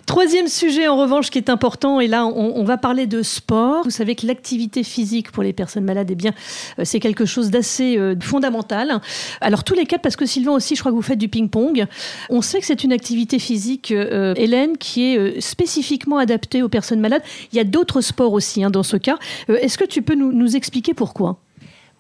troisième 0.07 0.49
sujet 0.49 0.89
en 0.89 0.97
revanche 0.97 1.31
qui 1.31 1.39
est 1.39 1.51
important, 1.51 2.01
et 2.01 2.07
là 2.07 2.25
on, 2.27 2.55
on 2.57 2.65
va 2.65 2.77
parler 2.79 3.07
de 3.07 3.23
sport. 3.23 3.85
Vous 3.85 3.91
savez 3.91 4.15
que 4.15 4.27
l'activité 4.27 4.83
physique 4.83 5.31
pour 5.33 5.43
les 5.43 5.53
personnes 5.53 5.85
malades, 5.85 6.09
eh 6.11 6.15
bien, 6.15 6.33
euh, 6.79 6.83
c'est 6.85 7.01
quelque 7.01 7.25
chose 7.25 7.51
d'assez 7.51 7.99
euh, 7.99 8.15
fondamental. 8.21 9.01
Alors 9.41 9.65
tous 9.65 9.75
les 9.75 9.85
quatre, 9.85 10.03
parce 10.03 10.17
que 10.17 10.27
Sylvain 10.27 10.53
aussi, 10.53 10.77
je 10.77 10.81
crois 10.81 10.93
que 10.93 10.97
vous 10.97 11.03
faites 11.03 11.19
du 11.19 11.29
ping-pong. 11.29 11.87
On 12.31 12.41
sait 12.43 12.61
que 12.61 12.67
c'est 12.67 12.85
une 12.85 12.93
activité 12.93 13.39
physique, 13.39 13.91
euh, 13.91 14.35
Hélène, 14.37 14.79
qui 14.79 15.13
est 15.13 15.19
euh, 15.19 15.41
spécifiquement 15.41 16.19
adaptée 16.19 16.63
aux 16.63 16.69
personnes 16.69 17.01
malades. 17.01 17.23
Il 17.53 17.57
y 17.57 17.61
a 17.61 17.65
d'autres 17.65 18.01
sports 18.01 18.33
aussi 18.33 18.63
hein, 18.63 18.71
dans 18.71 18.83
ce 18.83 18.97
cas. 18.97 19.19
Est-ce 19.49 19.77
que 19.77 19.85
tu 19.85 20.03
peux 20.03 20.15
nous, 20.15 20.33
nous 20.33 20.57
expliquer 20.57 20.95
pourquoi? 20.95 21.39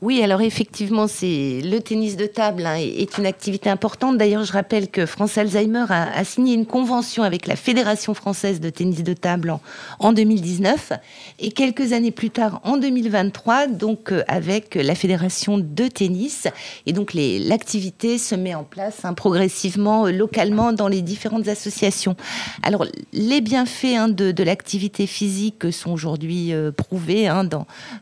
Oui, 0.02 0.22
alors 0.22 0.42
effectivement, 0.42 1.06
c'est 1.08 1.62
le 1.64 1.78
tennis 1.78 2.18
de 2.18 2.26
table 2.26 2.66
hein, 2.66 2.74
est 2.76 3.16
une 3.16 3.24
activité 3.24 3.70
importante. 3.70 4.18
D'ailleurs, 4.18 4.44
je 4.44 4.52
rappelle 4.52 4.90
que 4.90 5.06
France 5.06 5.38
Alzheimer 5.38 5.86
a, 5.88 6.22
signé 6.22 6.52
une 6.52 6.66
convention 6.66 7.22
avec 7.22 7.46
la 7.46 7.56
Fédération 7.56 8.12
française 8.12 8.60
de 8.60 8.68
tennis 8.68 9.02
de 9.02 9.14
table 9.14 9.48
en, 9.48 9.62
en 9.98 10.12
2019 10.12 10.92
et 11.38 11.50
quelques 11.50 11.94
années 11.94 12.10
plus 12.10 12.28
tard, 12.28 12.60
en 12.64 12.76
2023, 12.76 13.68
donc 13.68 14.12
euh, 14.12 14.22
avec 14.28 14.74
la 14.74 14.94
Fédération 14.94 15.56
de 15.56 15.88
tennis. 15.88 16.46
Et 16.84 16.92
donc 16.92 17.14
l'activité 17.14 18.18
se 18.18 18.34
met 18.34 18.54
en 18.54 18.64
place 18.64 19.02
hein, 19.02 19.14
progressivement, 19.14 20.04
euh, 20.04 20.12
localement, 20.12 20.74
dans 20.74 20.88
les 20.88 21.00
différentes 21.00 21.48
associations. 21.48 22.16
Alors 22.62 22.84
les 23.14 23.40
bienfaits 23.40 23.96
hein, 23.96 24.08
de, 24.08 24.42
l'activité 24.42 25.06
physique 25.06 25.72
sont 25.72 25.92
aujourd'hui 25.92 26.52
euh, 26.52 26.70
prouvés 26.70 27.30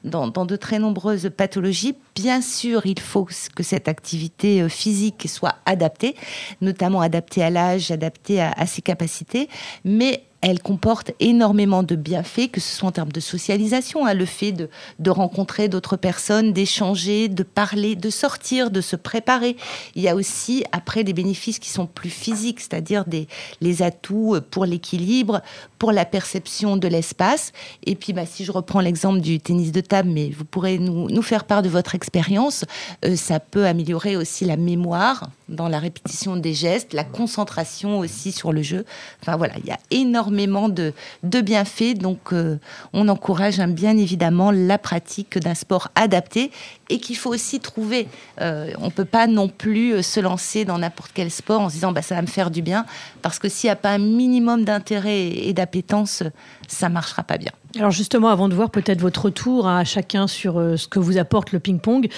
dans 0.03 0.45
de 0.45 0.57
très 0.57 0.81
nombreuses 0.81 1.31
pathologies 1.37 1.84
Bien 2.15 2.41
sûr, 2.41 2.87
il 2.87 3.01
faut 3.01 3.27
que 3.55 3.63
cette 3.63 3.89
activité 3.89 4.63
euh, 4.63 4.69
physique 4.69 5.27
soit 5.29 5.57
adaptée, 5.67 6.15
notamment 6.61 7.01
adaptée 7.01 7.43
à 7.43 7.51
l'âge, 7.51 7.91
adaptée 7.91 8.41
à, 8.41 8.53
à 8.53 8.67
ses 8.67 8.83
capacités, 8.83 9.49
mais 9.85 10.23
elle 10.47 10.61
comporte 10.61 11.13
énormément 11.21 11.83
de 11.83 11.97
bienfaits, 11.97 12.51
que 12.53 12.61
ce 12.61 12.77
soit 12.77 12.89
en 12.91 12.93
termes 12.93 13.13
de 13.13 13.21
socialisation, 13.21 14.05
hein, 14.05 14.13
le 14.13 14.27
fait 14.27 14.53
de, 14.53 14.69
de 14.99 15.11
rencontrer 15.11 15.69
d'autres 15.71 15.97
personnes, 15.97 16.53
d'échanger, 16.53 17.29
de 17.29 17.43
parler, 17.43 17.97
de 17.97 18.11
sortir, 18.11 18.71
de 18.71 18.83
se 18.83 18.95
préparer. 18.95 19.57
Il 19.95 20.03
y 20.03 20.09
a 20.09 20.15
aussi 20.15 20.63
après 20.71 21.03
des 21.03 21.15
bénéfices 21.15 21.59
qui 21.59 21.71
sont 21.71 21.87
plus 21.87 22.11
physiques, 22.11 22.61
c'est-à-dire 22.61 23.07
des 23.07 23.27
les 23.63 23.81
atouts 23.81 24.37
pour 24.51 24.67
l'équilibre, 24.67 25.41
pour 25.79 25.93
la 25.93 26.05
perception 26.05 26.77
de 26.77 26.89
l'espace. 26.89 27.53
Et 27.87 27.95
puis, 27.95 28.13
bah, 28.13 28.27
si 28.27 28.45
je 28.45 28.53
reprends 28.53 28.81
l'exemple 28.81 29.21
du 29.21 29.41
tennis 29.41 29.73
de 29.73 29.81
table, 29.81 30.11
mais 30.11 30.29
vous 30.29 30.45
pourrez 30.45 30.79
nous, 30.79 31.09
nous 31.09 31.23
faire 31.23 31.45
part 31.45 31.63
de 31.63 31.71
votre 31.71 31.95
expérience, 31.95 32.67
euh, 33.07 33.17
ça 33.17 33.41
peut 33.41 33.65
améliorer 33.65 34.15
aussi 34.19 34.45
la 34.45 34.59
mémoire 34.59 35.31
dans 35.49 35.69
la 35.69 35.79
répétition 35.79 36.37
des 36.37 36.55
gestes, 36.55 36.93
la 36.93 37.05
concentration 37.05 37.99
aussi 37.99 38.33
sur 38.33 38.53
le 38.53 38.63
jeu. 38.63 38.85
Enfin 39.21 39.37
voilà, 39.37 39.55
il 39.59 39.67
y 39.67 39.71
a 39.71 39.79
énormément 39.91 40.69
de, 40.69 40.93
de 41.23 41.41
bienfaits. 41.41 41.99
Donc 41.99 42.33
euh, 42.33 42.59
on 42.93 43.09
encourage 43.09 43.61
hein, 43.61 43.69
bien 43.69 43.97
évidemment 43.97 44.51
la 44.51 44.79
pratique 44.79 45.39
d'un 45.39 45.55
sport 45.55 45.91
adapté 45.95 46.51
et 46.91 46.99
qu'il 46.99 47.17
faut 47.17 47.31
aussi 47.31 47.61
trouver. 47.61 48.09
Euh, 48.41 48.73
on 48.79 48.87
ne 48.87 48.91
peut 48.91 49.05
pas 49.05 49.27
non 49.27 49.49
plus 49.49 49.95
euh, 49.95 50.03
se 50.03 50.21
lancer 50.21 50.65
dans 50.65 50.79
n'importe 50.79 51.13
quel 51.15 51.31
sport 51.31 51.61
en 51.61 51.69
se 51.69 51.75
disant 51.75 51.93
bah, 51.93 52.03
ça 52.03 52.15
va 52.15 52.23
me 52.23 52.27
faire 52.27 52.51
du 52.51 52.63
bien, 52.63 52.85
parce 53.23 53.39
que 53.39 53.49
s'il 53.49 53.69
n'y 53.69 53.73
a 53.73 53.77
pas 53.77 53.91
un 53.91 53.99
minimum 53.99 54.65
d'intérêt 54.65 55.29
et 55.29 55.53
d'appétence, 55.53 56.23
ça 56.69 56.89
ne 56.89 56.95
marchera 56.95 57.23
pas 57.23 57.39
bien. 57.39 57.53
Alors 57.77 57.91
justement, 57.91 58.29
avant 58.29 58.49
de 58.49 58.55
voir 58.55 58.71
peut-être 58.71 59.01
votre 59.01 59.25
retour 59.25 59.67
à 59.67 59.83
chacun 59.85 60.29
sur 60.29 60.61
euh, 60.61 60.77
ce 60.77 60.87
que 60.87 61.01
vous 61.01 61.19
apporte 61.19 61.51
le 61.51 61.59
ping-pong, 61.59 62.09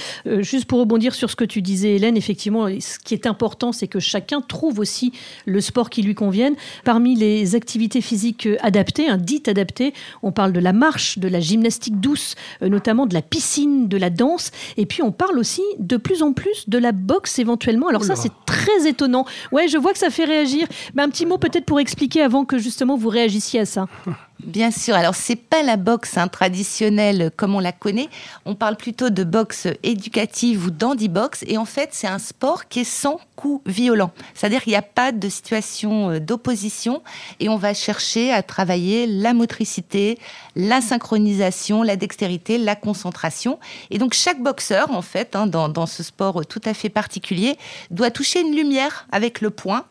juste 0.41 0.67
pour 0.67 0.81
rebondir 0.81 1.15
sur 1.15 1.31
ce 1.31 1.37
que 1.37 1.45
tu 1.45 1.63
disais 1.63 1.95
Hélène, 1.95 2.17
effectivement, 2.17 2.69
ce 2.69 2.99
qui 2.99 3.15
est 3.15 3.27
important, 3.27 3.73
c'est 3.73 3.89
que 3.89 4.01
chacun 4.01 4.43
trouve 4.43 4.79
aussi 4.79 5.13
le 5.47 5.61
sport 5.61 5.89
qui 5.89 6.03
lui 6.03 6.15
convienne. 6.15 6.55
Parmi 6.85 7.15
les 7.15 7.55
activités 7.55 8.01
physiques 8.01 8.49
adaptées, 8.61 9.09
hein, 9.09 9.17
dites 9.17 9.49
adaptées, 9.49 9.95
on 10.23 10.31
parle 10.31 10.53
de 10.53 10.61
la 10.61 10.73
marche, 10.73 11.19
de 11.19 11.29
la 11.29 11.41
gymnastique 11.41 12.01
douce, 12.01 12.35
notamment 12.61 13.07
de 13.07 13.15
la 13.15 13.23
piscine, 13.23 13.89
de 13.89 13.97
la 13.97 14.11
danse, 14.11 14.51
et 14.77 14.87
puis 14.87 15.03
on 15.03 15.13
parle 15.13 15.39
aussi 15.39 15.63
de 15.79 15.97
plus 15.97 16.23
en 16.23 16.33
plus 16.33 16.69
de 16.69 16.79
la 16.79 16.93
boxe 16.93 17.39
éventuellement. 17.39 17.89
Alors 17.89 18.05
ça, 18.05 18.17
c'est 18.17 18.33
très 18.47 18.89
étonnant. 18.89 19.25
Ouais, 19.53 19.69
je 19.69 19.79
vois 19.79 19.93
que 19.93 19.99
ça 19.99 20.11
fait 20.11 20.25
réagir. 20.25 20.67
Mais 20.95 21.03
un 21.03 21.09
petit 21.09 21.27
mot 21.27 21.39
peut-être 21.39 21.65
pour 21.65 21.81
expliquer 21.81 22.23
avant 22.23 22.45
que 22.45 22.59
justement 22.59 22.97
vous 22.97 23.09
réagissiez 23.09 23.61
à 23.61 23.67
ça. 23.67 23.87
Bien 24.45 24.71
sûr. 24.71 24.95
Alors, 24.95 25.14
c'est 25.14 25.37
pas 25.37 25.62
la 25.62 25.76
boxe 25.76 26.19
hein, 26.19 26.28
traditionnelle 26.28 27.31
comme 27.37 27.55
on 27.55 27.61
la 27.61 27.73
connaît. 27.73 28.09
On 28.45 28.55
parle 28.55 28.76
plutôt 28.76 29.09
de 29.09 29.25
boxe 29.25 29.66
éducative 29.83 30.66
ou 30.66 30.71
dandy-box. 30.71 31.45
Et 31.49 31.57
en 31.57 31.64
fait, 31.64 31.90
c'est 31.93 32.07
un 32.07 32.19
sport 32.19 32.69
qui 32.69 32.81
est 32.81 32.85
sans 32.85 33.19
coup 33.35 33.62
violent. 33.64 34.12
C'est-à-dire 34.35 34.62
qu'il 34.62 34.73
n'y 34.73 34.76
a 34.76 34.83
pas 34.83 35.11
de 35.11 35.28
situation 35.31 36.11
euh, 36.11 36.21
d'opposition 36.21 37.02
et 37.40 37.49
on 37.49 37.57
va 37.57 37.73
chercher 37.73 38.31
à 38.31 38.43
travailler 38.43 39.07
la 39.07 39.33
motricité, 39.33 40.19
la 40.55 40.83
synchronisation, 40.83 41.83
la 41.83 41.97
dextérité, 41.97 42.59
la 42.59 42.76
concentration. 42.76 43.59
Et 43.90 43.99
donc, 43.99 44.12
chaque 44.12 44.43
boxeur, 44.43 44.90
en 44.90 45.02
fait, 45.02 45.35
hein, 45.35 45.47
dans, 45.47 45.71
dans 45.71 45.87
ce 45.87 46.02
sport 46.02 46.45
tout 46.47 46.62
à 46.66 46.75
fait 46.75 46.90
particulier, 46.90 47.57
doit 47.90 48.11
toucher 48.11 48.43
une 48.43 48.55
lumière 48.55 49.07
avec 49.11 49.40
le 49.40 49.49
poing. 49.49 49.87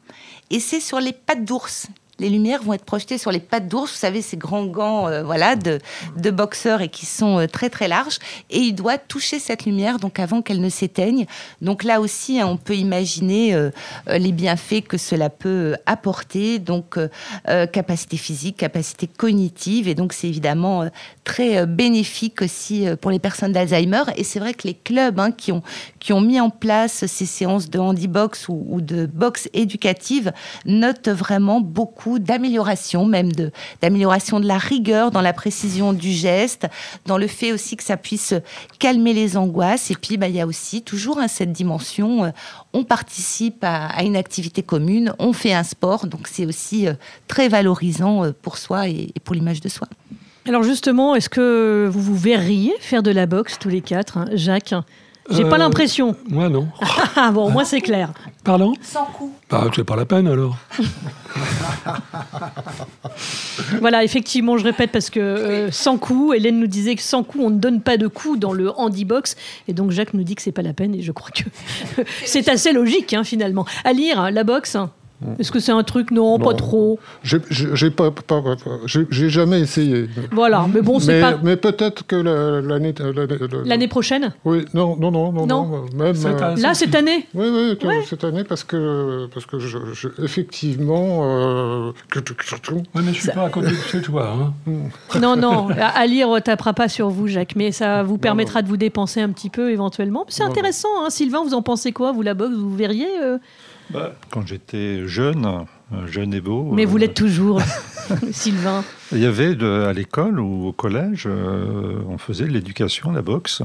Et 0.51 0.59
c'est 0.59 0.79
sur 0.79 0.99
les 0.99 1.13
pattes 1.13 1.45
d'ours 1.45 1.87
les 2.19 2.29
lumières 2.29 2.63
vont 2.63 2.73
être 2.73 2.85
projetées 2.85 3.17
sur 3.17 3.31
les 3.31 3.39
pattes 3.39 3.67
d'ours, 3.67 3.91
vous 3.91 3.97
savez, 3.97 4.21
ces 4.21 4.37
grands 4.37 4.65
gants 4.65 5.07
euh, 5.07 5.23
voilà, 5.23 5.55
de, 5.55 5.79
boxeurs 6.31 6.81
et 6.81 6.87
qui 6.87 7.05
sont 7.05 7.39
euh, 7.39 7.47
très 7.47 7.69
très 7.69 7.87
larges. 7.87 8.19
Et 8.49 8.59
il 8.59 8.73
doit 8.73 8.97
toucher 8.97 9.39
cette 9.39 9.65
lumière 9.65 9.99
donc 9.99 10.19
avant 10.19 10.41
qu'elle 10.41 10.61
ne 10.61 10.69
s'éteigne. 10.69 11.25
Donc 11.61 11.83
là 11.83 11.99
aussi, 11.99 12.39
hein, 12.39 12.47
on 12.47 12.57
peut 12.57 12.75
imaginer 12.75 13.53
euh, 13.53 13.69
les 14.07 14.31
bienfaits 14.31 14.81
que 14.87 14.97
cela 14.97 15.29
peut 15.29 15.75
apporter. 15.85 16.59
Donc 16.59 16.97
capacité 17.71 18.17
physique, 18.17 18.57
capacité 18.57 19.07
cognitive. 19.07 19.87
Et 19.87 19.95
donc 19.95 20.13
c'est 20.13 20.27
évidemment 20.27 20.89
très 21.23 21.65
bénéfique 21.65 22.41
aussi 22.41 22.85
pour 23.01 23.11
les 23.11 23.19
personnes 23.19 23.51
d'Alzheimer. 23.51 24.03
Et 24.15 24.23
c'est 24.23 24.39
vrai 24.39 24.53
que 24.53 24.67
les 24.67 24.73
clubs 24.73 25.19
hein, 25.19 25.31
qui, 25.31 25.51
ont, 25.51 25.63
qui 25.99 26.13
ont 26.13 26.21
mis 26.21 26.39
en 26.39 26.49
place 26.49 27.05
ces 27.05 27.25
séances 27.25 27.69
de 27.69 27.79
handibox 27.79 28.47
ou, 28.49 28.65
ou 28.69 28.81
de 28.81 29.05
boxe 29.05 29.49
éducative 29.53 30.31
notent 30.65 31.09
vraiment 31.09 31.61
beaucoup 31.61 32.04
d'amélioration, 32.19 33.05
même 33.05 33.31
de 33.31 33.51
d'amélioration 33.81 34.39
de 34.39 34.47
la 34.47 34.57
rigueur 34.57 35.11
dans 35.11 35.21
la 35.21 35.33
précision 35.33 35.93
du 35.93 36.11
geste, 36.11 36.67
dans 37.05 37.17
le 37.17 37.27
fait 37.27 37.51
aussi 37.51 37.75
que 37.75 37.83
ça 37.83 37.97
puisse 37.97 38.33
calmer 38.79 39.13
les 39.13 39.37
angoisses. 39.37 39.91
Et 39.91 39.95
puis, 39.95 40.17
bah, 40.17 40.27
il 40.27 40.35
y 40.35 40.41
a 40.41 40.47
aussi 40.47 40.81
toujours 40.81 41.19
hein, 41.19 41.27
cette 41.27 41.51
dimension. 41.51 42.25
Euh, 42.25 42.29
on 42.73 42.83
participe 42.83 43.63
à, 43.63 44.03
une 44.03 44.15
activité 44.15 44.61
commune, 44.63 45.13
on 45.19 45.33
fait 45.33 45.53
un 45.53 45.63
sport, 45.63 46.07
donc 46.07 46.27
c'est 46.27 46.45
aussi 46.45 46.87
euh, 46.87 46.93
très 47.27 47.47
valorisant 47.47 48.23
euh, 48.23 48.31
pour 48.41 48.57
soi 48.57 48.87
et, 48.87 49.13
pour 49.23 49.35
l'image 49.35 49.61
de 49.61 49.69
soi. 49.69 49.87
Alors 50.47 50.63
justement, 50.63 51.15
est-ce 51.15 51.29
que 51.29 51.89
vous 51.91 52.01
vous 52.01 52.15
verriez 52.15 52.73
faire 52.79 53.01
de 53.01 53.11
la 53.11 53.25
boxe 53.25 53.57
tous 53.59 53.69
les 53.69 53.81
quatre, 53.81 54.17
hein, 54.17 54.25
Jacques 54.33 54.75
j'ai 55.31 55.43
pas 55.43 55.57
l'impression. 55.57 56.15
Moi 56.29 56.49
non. 56.49 56.67
Ah, 57.15 57.31
bon, 57.31 57.49
moi 57.49 57.65
c'est 57.65 57.81
clair. 57.81 58.13
Pardon 58.45 58.73
Sans 58.83 59.05
coup. 59.05 59.33
Bah, 59.49 59.67
c'est 59.75 59.83
pas 59.83 59.95
la 59.95 60.05
peine 60.05 60.27
alors. 60.27 60.55
voilà, 63.81 64.03
effectivement, 64.03 64.59
je 64.59 64.63
répète 64.63 64.91
parce 64.91 65.09
que 65.09 65.19
euh, 65.19 65.71
sans 65.71 65.97
coup, 65.97 66.31
Hélène 66.31 66.59
nous 66.59 66.67
disait 66.67 66.95
que 66.95 67.01
sans 67.01 67.23
coup, 67.23 67.39
on 67.41 67.49
ne 67.49 67.57
donne 67.57 67.81
pas 67.81 67.97
de 67.97 68.07
coup 68.07 68.37
dans 68.37 68.53
le 68.53 68.71
handibox. 68.79 69.35
Et 69.67 69.73
donc 69.73 69.89
Jacques 69.89 70.13
nous 70.13 70.23
dit 70.23 70.35
que 70.35 70.43
c'est 70.43 70.51
pas 70.51 70.61
la 70.61 70.73
peine. 70.73 70.93
Et 70.93 71.01
je 71.01 71.11
crois 71.11 71.31
que 71.31 72.03
c'est 72.25 72.47
assez 72.47 72.71
logique 72.71 73.15
hein, 73.15 73.23
finalement. 73.23 73.65
À 73.83 73.93
lire, 73.93 74.29
la 74.29 74.43
boxe. 74.43 74.77
Est-ce 75.39 75.51
que 75.51 75.59
c'est 75.59 75.71
un 75.71 75.83
truc 75.83 76.11
non, 76.11 76.39
pas 76.39 76.53
trop 76.53 76.99
J'ai 77.23 77.89
pas, 77.89 78.11
j'ai 78.85 79.29
jamais 79.29 79.59
essayé. 79.59 80.07
Voilà, 80.31 80.65
mais 80.73 80.81
bon, 80.81 80.99
c'est 80.99 81.21
pas. 81.21 81.37
Mais 81.43 81.57
peut-être 81.57 82.05
que 82.05 82.15
l'année 82.15 82.93
l'année 83.65 83.87
prochaine. 83.87 84.33
Oui, 84.43 84.65
non, 84.73 84.95
non, 84.97 85.11
non, 85.11 85.31
non, 85.31 85.45
non. 85.45 85.85
même 85.95 86.15
euh, 86.25 86.55
là 86.57 86.73
cette 86.73 86.95
année. 86.95 87.27
Oui, 87.33 87.47
oui, 87.83 87.95
cette 88.07 88.23
année 88.23 88.43
parce 88.43 88.63
que 88.63 89.27
parce 89.33 89.45
que 89.45 89.59
je, 89.59 89.77
effectivement. 90.23 91.21
Euh, 91.23 91.91
oui, 92.15 93.01
mais 93.03 93.13
je 93.13 93.21
suis 93.21 93.31
pas 93.31 93.45
à 93.45 93.49
côté 93.49 93.71
de 93.71 93.75
chez 93.75 94.01
toi. 94.01 94.35
Hein. 94.67 94.73
non, 95.19 95.35
non, 95.35 95.69
à 95.79 96.05
lire 96.07 96.29
tapera 96.43 96.73
pas 96.73 96.87
sur 96.87 97.09
vous, 97.09 97.27
Jacques, 97.27 97.55
mais 97.55 97.71
ça 97.71 98.03
vous 98.03 98.17
permettra 98.17 98.61
de 98.61 98.67
vous 98.67 98.77
dépenser 98.77 99.21
un 99.21 99.29
petit 99.29 99.49
peu 99.49 99.71
éventuellement. 99.71 100.25
C'est 100.29 100.43
intéressant, 100.43 100.87
hein. 101.03 101.09
Sylvain, 101.09 101.43
vous 101.43 101.53
en 101.53 101.61
pensez 101.61 101.91
quoi 101.91 102.11
Vous 102.11 102.21
la 102.21 102.33
boxe, 102.33 102.55
vous 102.55 102.75
verriez 102.75 103.07
euh, 103.21 103.37
bah, 103.91 104.15
quand 104.31 104.45
j'étais 104.47 105.07
jeune, 105.07 105.65
euh, 105.93 106.07
jeune 106.07 106.33
et 106.33 106.41
beau. 106.41 106.71
Mais 106.71 106.85
vous 106.85 106.97
euh, 106.97 107.01
l'êtes 107.01 107.13
toujours, 107.13 107.61
Sylvain. 108.31 108.83
Il 109.11 109.19
y 109.19 109.25
avait 109.25 109.63
à 109.63 109.93
l'école 109.93 110.39
ou 110.39 110.67
au 110.67 110.71
collège, 110.71 111.25
euh, 111.27 112.01
on 112.07 112.17
faisait 112.17 112.45
de 112.45 112.51
l'éducation, 112.51 113.11
la 113.11 113.21
boxe. 113.21 113.61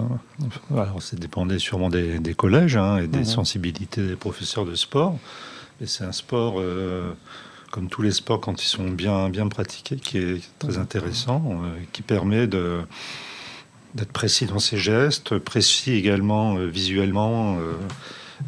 Alors, 0.71 1.03
ça 1.03 1.17
dépendait 1.17 1.59
sûrement 1.59 1.89
des, 1.89 2.35
collèges 2.37 2.77
hein, 2.77 2.99
et 2.99 3.07
des 3.07 3.25
sensibilités 3.25 4.07
des 4.07 4.17
professeurs 4.17 4.67
de 4.67 4.75
sport. 4.75 5.19
Et 5.81 5.87
c'est 5.87 6.05
un 6.05 6.13
sport, 6.13 6.63
comme 7.71 7.89
tous 7.89 8.03
les 8.03 8.11
sports, 8.11 8.41
quand 8.41 8.63
ils 8.63 8.67
sont 8.67 8.91
bien, 8.91 9.31
bien 9.31 9.49
pratiqués, 9.49 9.97
qui 9.97 10.19
est 10.19 10.43
très 10.59 10.77
intéressant, 10.77 11.63
qui 11.93 12.03
permet 12.03 12.47
de 12.47 12.81
d'être 13.95 14.13
précis 14.13 14.47
dans 14.47 14.61
ses 14.61 14.77
gestes, 14.77 15.39
précis 15.39 15.95
également 15.95 16.55
visuellement. 16.57 17.57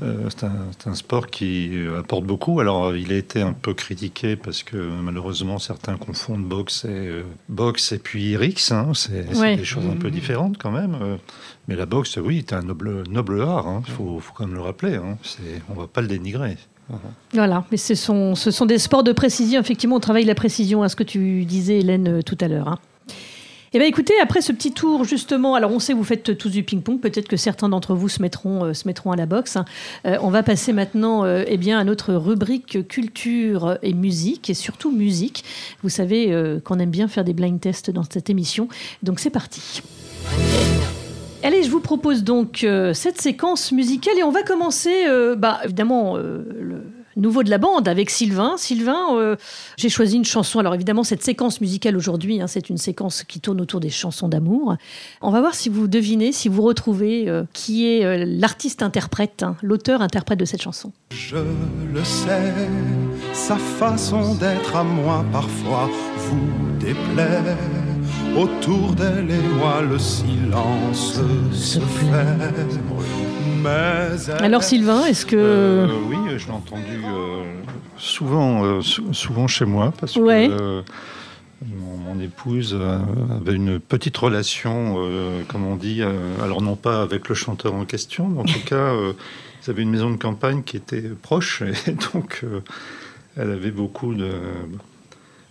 Euh, 0.02 0.28
c'est 0.30 0.88
un, 0.88 0.94
sport 0.94 1.28
qui 1.28 1.72
apporte 1.98 2.24
beaucoup. 2.24 2.60
Alors, 2.60 2.94
il 2.96 3.12
a 3.12 3.16
été 3.16 3.42
un 3.42 3.52
peu 3.52 3.74
critiqué 3.74 4.36
parce 4.36 4.62
que 4.62 4.76
malheureusement, 4.76 5.58
certains 5.58 5.96
confondent 5.96 6.44
boxe 6.44 6.84
et, 6.84 6.88
euh, 6.88 7.22
boxe 7.48 7.92
et 7.92 7.98
puis 7.98 8.36
Rix. 8.36 8.70
Hein. 8.70 8.92
C'est 8.94 9.28
des 9.56 9.64
choses 9.64 9.86
un 9.86 9.96
peu 9.96 10.08
mmh. 10.08 10.12
différentes 10.12 10.58
quand 10.58 10.70
même. 10.70 10.96
Euh, 11.00 11.16
mais 11.68 11.76
la 11.76 11.86
boxe, 11.86 12.16
oui, 12.16 12.44
c'est 12.48 12.54
un 12.54 12.62
noble, 12.62 13.04
noble 13.08 13.42
art. 13.42 13.66
Hein. 13.66 13.82
Il 13.86 13.92
faut, 13.92 14.20
quand 14.34 14.46
même 14.46 14.54
le 14.54 14.62
rappeler. 14.62 14.96
Hein. 14.96 15.18
On 15.68 15.74
ne 15.74 15.80
va 15.80 15.86
pas 15.86 16.00
le 16.00 16.08
dénigrer. 16.08 16.56
Voilà, 17.32 17.64
mais 17.70 17.78
ce 17.78 17.94
sont, 17.94 18.34
ce 18.34 18.50
sont 18.50 18.66
des 18.66 18.78
sports 18.78 19.02
de 19.02 19.12
précision. 19.12 19.60
Effectivement, 19.60 19.96
on 19.96 20.00
travaille 20.00 20.24
la 20.24 20.34
précision, 20.34 20.82
à 20.82 20.88
ce 20.88 20.96
que 20.96 21.04
tu 21.04 21.44
disais, 21.44 21.78
Hélène, 21.78 22.22
tout 22.22 22.36
à 22.40 22.48
l'heure. 22.48 22.78
Eh 23.74 23.78
bien 23.78 23.88
écoutez, 23.88 24.12
après 24.20 24.42
ce 24.42 24.52
petit 24.52 24.72
tour 24.72 25.04
justement, 25.04 25.54
alors 25.54 25.72
on 25.72 25.78
sait 25.78 25.94
que 25.94 25.98
vous 25.98 26.04
faites 26.04 26.36
tous 26.36 26.50
du 26.50 26.62
ping-pong, 26.62 27.00
peut-être 27.00 27.26
que 27.26 27.38
certains 27.38 27.70
d'entre 27.70 27.94
vous 27.94 28.10
se 28.10 28.20
mettront, 28.20 28.66
euh, 28.66 28.74
se 28.74 28.86
mettront 28.86 29.12
à 29.12 29.16
la 29.16 29.24
boxe. 29.24 29.56
hein. 29.56 29.64
Euh, 30.04 30.18
on 30.20 30.28
va 30.28 30.42
passer 30.42 30.74
maintenant 30.74 31.24
euh, 31.24 31.44
eh 31.46 31.56
bien, 31.56 31.78
à 31.78 31.84
notre 31.84 32.12
rubrique 32.12 32.86
culture 32.86 33.78
et 33.80 33.94
musique, 33.94 34.50
et 34.50 34.54
surtout 34.54 34.92
musique. 34.92 35.42
Vous 35.82 35.88
savez 35.88 36.32
euh, 36.32 36.60
qu'on 36.60 36.78
aime 36.80 36.90
bien 36.90 37.08
faire 37.08 37.24
des 37.24 37.32
blind 37.32 37.58
tests 37.58 37.90
dans 37.90 38.02
cette 38.02 38.28
émission, 38.28 38.68
donc 39.02 39.20
c'est 39.20 39.30
parti. 39.30 39.80
Allez, 41.42 41.62
je 41.62 41.70
vous 41.70 41.80
propose 41.80 42.24
donc 42.24 42.66
cette 42.92 43.20
séquence 43.20 43.72
musicale 43.72 44.18
et 44.18 44.22
on 44.22 44.30
va 44.30 44.42
commencer, 44.42 44.92
bah, 45.36 45.58
évidemment, 45.64 46.16
le 46.16 46.84
nouveau 47.16 47.42
de 47.42 47.50
la 47.50 47.58
bande 47.58 47.88
avec 47.88 48.10
Sylvain. 48.10 48.54
Sylvain, 48.56 49.16
euh, 49.16 49.36
j'ai 49.76 49.88
choisi 49.88 50.16
une 50.16 50.24
chanson. 50.24 50.58
Alors 50.58 50.74
évidemment, 50.74 51.04
cette 51.04 51.22
séquence 51.22 51.60
musicale 51.60 51.96
aujourd'hui, 51.96 52.40
hein, 52.40 52.46
c'est 52.46 52.68
une 52.70 52.78
séquence 52.78 53.24
qui 53.24 53.40
tourne 53.40 53.60
autour 53.60 53.80
des 53.80 53.90
chansons 53.90 54.28
d'amour. 54.28 54.76
On 55.20 55.30
va 55.30 55.40
voir 55.40 55.54
si 55.54 55.68
vous 55.68 55.88
devinez, 55.88 56.32
si 56.32 56.48
vous 56.48 56.62
retrouvez 56.62 57.28
euh, 57.28 57.44
qui 57.52 57.88
est 57.88 58.04
euh, 58.04 58.24
l'artiste-interprète, 58.26 59.42
hein, 59.42 59.56
l'auteur-interprète 59.62 60.38
de 60.38 60.44
cette 60.44 60.62
chanson. 60.62 60.92
Je 61.10 61.36
le 61.92 62.04
sais, 62.04 62.52
sa 63.32 63.56
façon 63.56 64.34
d'être 64.34 64.76
à 64.76 64.84
moi 64.84 65.24
parfois 65.32 65.88
vous 66.16 66.78
déplaît. 66.78 67.56
Autour 68.36 68.94
d'elle 68.94 69.30
et 69.30 69.48
moi, 69.58 69.82
le 69.82 69.98
silence 69.98 71.20
se 71.52 71.80
fait. 71.80 73.31
Alors 74.40 74.62
Sylvain, 74.62 75.04
est-ce 75.06 75.26
que... 75.26 75.36
Euh, 75.36 75.86
oui, 76.08 76.16
je 76.36 76.46
l'ai 76.46 76.52
entendu 76.52 77.02
euh, 77.04 77.42
souvent, 77.96 78.64
euh, 78.64 78.80
sou- 78.82 79.12
souvent 79.12 79.46
chez 79.46 79.64
moi 79.64 79.92
parce 79.98 80.16
Ouais. 80.16 80.48
que 80.48 80.82
mon, 81.66 81.96
mon 81.96 82.20
épouse 82.20 82.76
avait 83.40 83.54
une 83.54 83.78
petite 83.78 84.16
relation, 84.16 84.96
comme 85.48 85.64
on 85.66 85.76
dit, 85.76 86.02
alors 86.42 86.60
non 86.62 86.74
pas 86.76 87.02
avec 87.02 87.28
le 87.28 87.34
chanteur 87.34 87.74
en 87.74 87.84
question, 87.84 88.28
mais 88.28 88.40
en 88.40 88.44
tout 88.44 88.64
cas, 88.66 88.92
ils 89.64 89.70
avaient 89.70 89.82
une 89.82 89.90
maison 89.90 90.10
de 90.10 90.16
campagne 90.16 90.62
qui 90.64 90.76
était 90.76 91.02
proche 91.02 91.62
et 91.62 91.92
donc 92.12 92.44
elle 93.36 93.50
avait 93.52 93.70
beaucoup 93.70 94.14
de 94.14 94.30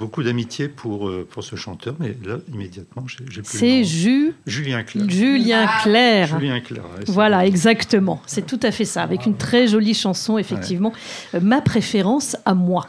beaucoup 0.01 0.23
d'amitié 0.23 0.67
pour 0.67 1.07
euh, 1.07 1.25
pour 1.29 1.43
ce 1.43 1.55
chanteur. 1.55 1.95
Mais 1.99 2.17
là, 2.25 2.37
immédiatement, 2.53 3.05
j'ai 3.07 3.41
plus 3.41 3.57
c'est. 3.57 3.83
Ju- 3.85 4.33
Julien 4.45 4.83
Clerc. 4.83 5.09
Julien 5.09 5.67
Clerc 5.83 6.27
Julien 6.39 6.59
Clerc. 6.59 6.83
ouais, 6.83 7.03
c'est 7.05 7.11
Voilà, 7.11 7.37
vrai. 7.37 7.47
exactement. 7.47 8.21
C'est 8.25 8.45
tout 8.45 8.59
à 8.63 8.71
fait 8.71 8.83
ça, 8.85 9.03
avec 9.03 9.25
une 9.25 9.37
très 9.37 9.67
jolie 9.67 9.93
chanson, 9.93 10.37
effectivement. 10.37 10.91
Euh, 11.35 11.39
ma 11.41 11.61
préférence 11.61 12.35
à 12.45 12.53
moi. 12.53 12.87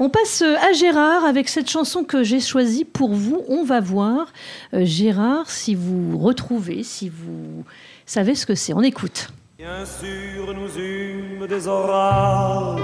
On 0.00 0.08
passe 0.10 0.42
euh, 0.42 0.56
à 0.68 0.72
Gérard 0.72 1.24
avec 1.24 1.48
cette 1.48 1.70
chanson 1.70 2.02
que 2.04 2.24
j'ai 2.24 2.40
choisie 2.40 2.84
pour 2.84 3.12
vous. 3.14 3.42
On 3.48 3.62
va 3.64 3.80
voir, 3.80 4.32
euh, 4.74 4.84
Gérard, 4.84 5.50
si 5.50 5.74
vous 5.74 6.18
retrouvez, 6.18 6.82
si 6.82 7.08
vous 7.08 7.64
savez 8.06 8.34
ce 8.34 8.46
que 8.46 8.54
c'est. 8.54 8.72
On 8.74 8.82
écoute. 8.82 9.28
Bien 9.58 9.84
sûr, 9.86 10.54
nous 10.54 10.78
eûmes 10.82 11.46
des 11.46 11.66
orages. 11.66 12.80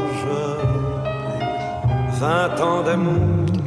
Vingt 2.21 2.61
ans 2.61 2.83
d'amour, 2.83 3.47
c'est 3.53 3.62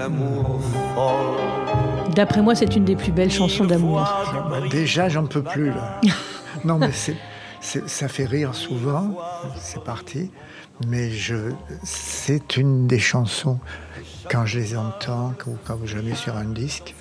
l'amour 0.00 0.58
folle. 0.94 2.14
D'après 2.14 2.40
moi, 2.40 2.54
c'est 2.54 2.74
une 2.74 2.84
des 2.86 2.96
plus 2.96 3.12
belles 3.12 3.30
chansons 3.30 3.66
d'amour. 3.66 4.00
Bah, 4.48 4.60
déjà, 4.70 5.10
j'en 5.10 5.26
peux 5.26 5.42
plus 5.42 5.68
là. 5.68 6.00
non, 6.64 6.78
mais 6.78 6.90
c'est, 6.92 7.16
ça 7.60 8.08
fait 8.08 8.24
rire 8.24 8.54
souvent. 8.54 9.14
C'est 9.58 9.84
parti. 9.84 10.30
Mais 10.88 11.10
je, 11.10 11.52
c'est 11.82 12.56
une 12.56 12.86
des 12.86 12.98
chansons 12.98 13.58
quand 14.30 14.46
je 14.46 14.58
les 14.58 14.74
entends 14.76 15.34
ou 15.46 15.56
quand 15.66 15.76
je 15.84 15.96
la 15.96 16.02
mets 16.02 16.14
sur 16.14 16.34
un 16.36 16.46
disque, 16.46 16.94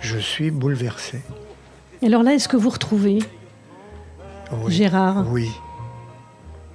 je 0.00 0.16
suis 0.16 0.50
bouleversé. 0.50 1.20
Alors 2.02 2.22
là, 2.22 2.32
est-ce 2.32 2.48
que 2.48 2.56
vous 2.56 2.70
retrouvez, 2.70 3.18
Oui. 4.52 4.72
Gérard? 4.72 5.26
Oui. 5.28 5.50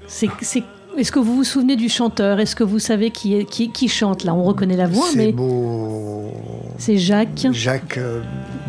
c'est, 0.07 0.29
c'est- 0.41 0.63
Est-ce 0.97 1.11
que 1.11 1.19
vous 1.19 1.35
vous 1.35 1.43
souvenez 1.43 1.75
du 1.75 1.89
chanteur? 1.89 2.39
Est-ce 2.39 2.55
que 2.55 2.63
vous 2.63 2.79
savez 2.79 3.11
qui, 3.11 3.35
est, 3.35 3.45
qui, 3.45 3.69
qui 3.71 3.87
chante 3.87 4.23
là? 4.23 4.33
On 4.33 4.43
reconnaît 4.43 4.75
la 4.75 4.87
voix, 4.87 5.05
c'est 5.11 5.17
mais 5.17 5.31
beau. 5.31 6.31
c'est 6.79 6.97
Jacques. 6.97 7.47
Jacques. 7.51 7.97
euh, 7.97 8.21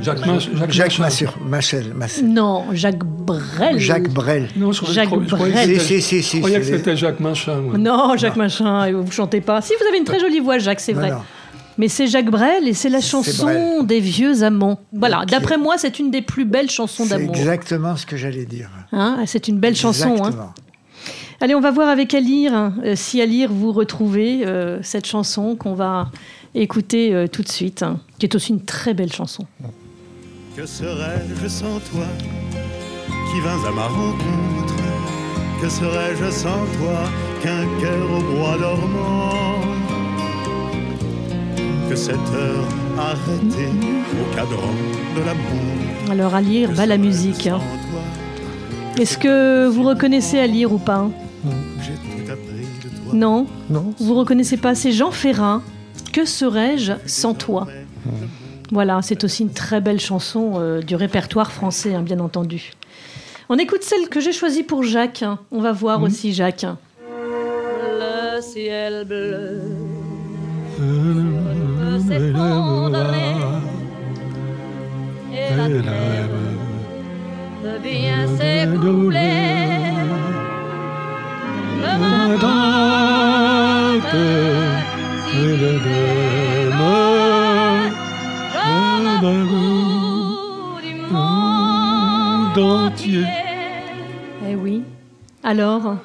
Jacques, 0.03 0.19
Jacques, 0.25 0.71
Jacques 0.71 0.99
Machin. 0.99 1.03
Massur- 1.03 1.39
Machel. 1.49 1.95
Massel. 1.95 2.29
Non, 2.29 2.65
Jacques 2.73 3.03
Brel. 3.05 3.79
Jacques 3.79 4.11
Brel. 4.11 4.49
Non, 4.57 4.73
je 4.73 4.81
croyais- 4.83 4.95
Jacques 4.95 5.05
je 5.09 5.11
croyais- 5.15 5.29
je 5.29 5.35
croyais 5.35 5.53
que 5.53 5.59
Brel. 5.59 5.81
c'était- 5.81 5.81
Si, 5.81 6.03
si, 6.03 6.03
si, 6.03 6.23
si, 6.23 6.37
Je 6.37 6.41
croyais 6.43 6.59
que 6.61 6.65
c'est- 6.67 6.77
c'était 6.77 6.97
Jacques 6.97 7.21
Machin. 7.21 7.61
Non, 7.79 8.17
Jacques 8.17 8.37
Machin, 8.37 8.85
et 8.85 8.93
vous 8.93 9.11
chantez 9.11 9.41
pas. 9.41 9.61
Si, 9.63 9.73
vous 9.81 9.87
avez 9.89 9.99
une 9.99 10.05
très 10.05 10.21
jolie 10.21 10.41
voix, 10.41 10.59
Jacques, 10.59 10.81
c'est 10.81 10.93
Non, 10.93 11.01
vrai. 11.01 11.11
non. 11.11 11.17
Mais 11.79 11.89
c'est 11.89 12.09
Jacques 12.09 12.31
Brel 12.31 12.67
et 12.69 12.75
c'est 12.75 12.89
la 12.91 13.01
C'est 13.01 13.09
chanson 13.09 13.45
Brel. 13.45 13.87
des 13.87 14.01
vieux 14.01 14.43
amants. 14.43 14.81
Voilà, 14.93 15.25
d'après 15.27 15.57
moi, 15.57 15.77
c'est 15.79 15.99
une 15.99 16.11
des 16.11 16.23
plus 16.23 16.45
belles 16.45 16.71
chansons 16.71 17.05
C'est 17.05 17.11
d'amour. 17.11 17.35
exactement 17.37 17.97
ce 17.97 18.05
que 18.05 18.17
j'allais 18.17 18.45
dire. 18.47 18.69
Hein, 18.93 19.19
c'est 19.27 19.49
une 19.49 19.59
belle 19.59 19.77
chanson. 19.77 20.17
hein. 20.25 20.53
Allez, 21.41 21.55
on 21.55 21.61
va 21.61 21.71
voir 21.71 21.89
avec 21.89 22.15
Alire, 22.15 22.73
euh, 22.85 22.95
si 22.97 23.21
Alire 23.23 23.53
vous 23.53 23.71
retrouvez 23.73 24.45
euh, 24.45 24.81
cette 24.83 25.07
chanson 25.07 25.55
qu'on 25.55 25.75
va 25.75 26.11
écouter 26.55 27.15
euh, 27.15 27.29
tout 27.29 27.43
de 27.43 27.49
suite, 27.49 27.83
hein, 27.85 28.01
qui 28.19 28.27
est 28.27 28.35
aussi 28.35 28.53
une 28.53 28.65
très 28.65 28.93
belle 28.93 29.13
chanson. 29.13 29.45
Que 30.57 30.67
serais-je 30.67 31.47
sans 31.47 31.79
toi 31.79 32.07
qui 33.31 33.41
vins 33.41 33.69
à 33.69 33.71
ma 33.71 33.87
rencontre? 33.87 34.75
Que 35.63 35.69
serais-je 35.69 36.31
sans 36.31 36.49
toi 36.79 36.99
qu'un 37.41 37.65
cœur 37.81 38.11
au 38.11 38.35
bois 38.37 38.57
dormant? 38.59 39.61
Que 41.89 41.95
cette 41.95 42.17
heure 42.17 42.69
arrêtée 42.99 43.71
au 44.21 44.35
cadran 44.35 44.73
de 45.17 45.21
l'amour? 45.25 46.11
Alors 46.11 46.35
Alire, 46.35 46.71
Que 46.71 46.77
bah 46.77 46.87
la 46.87 46.99
musique. 46.99 47.47
hein. 47.47 47.61
Est-ce 48.99 49.17
que 49.17 49.69
vous 49.69 49.85
reconnaissez 49.85 50.41
Alire 50.41 50.73
ou 50.73 50.79
pas? 50.79 51.09
Non 53.13 53.47
Non 53.71 53.95
Vous 53.99 54.15
reconnaissez 54.15 54.57
pas 54.57 54.75
C'est 54.75 54.93
Jean 54.93 55.11
Ferrin. 55.11 55.63
Que 56.13 56.25
serais-je 56.25 56.93
sans 57.07 57.35
toi? 57.35 57.67
Voilà, 58.71 59.01
c'est 59.03 59.25
aussi 59.25 59.43
une 59.45 59.53
très 59.53 59.81
belle 59.81 60.01
chanson 60.01 60.55
euh, 60.57 60.81
du 60.83 60.95
répertoire 60.95 61.53
français, 61.53 61.95
hein, 61.95 62.03
bien 62.03 62.21
entendu. 62.21 62.73
On 63.49 63.57
écoute 63.57 63.83
celle 63.83 64.09
que 64.09 64.21
j'ai 64.21 64.33
choisie 64.33 64.63
pour 64.63 64.83
Jacques. 64.83 65.25
On 65.51 65.61
va 65.61 65.73
voir 65.73 66.03
aussi 66.03 66.35
Jacques. 66.35 66.67
Le 67.01 68.41
ciel 68.43 69.05
bleu 69.07 69.63
et 75.33 75.57
la 75.57 75.67
terre 75.69 76.29
veut 77.63 77.79
bien 77.83 78.27
s'écouler. 78.37 79.78
Eh 94.49 94.55
oui. 94.55 94.83
Alors 95.43 95.97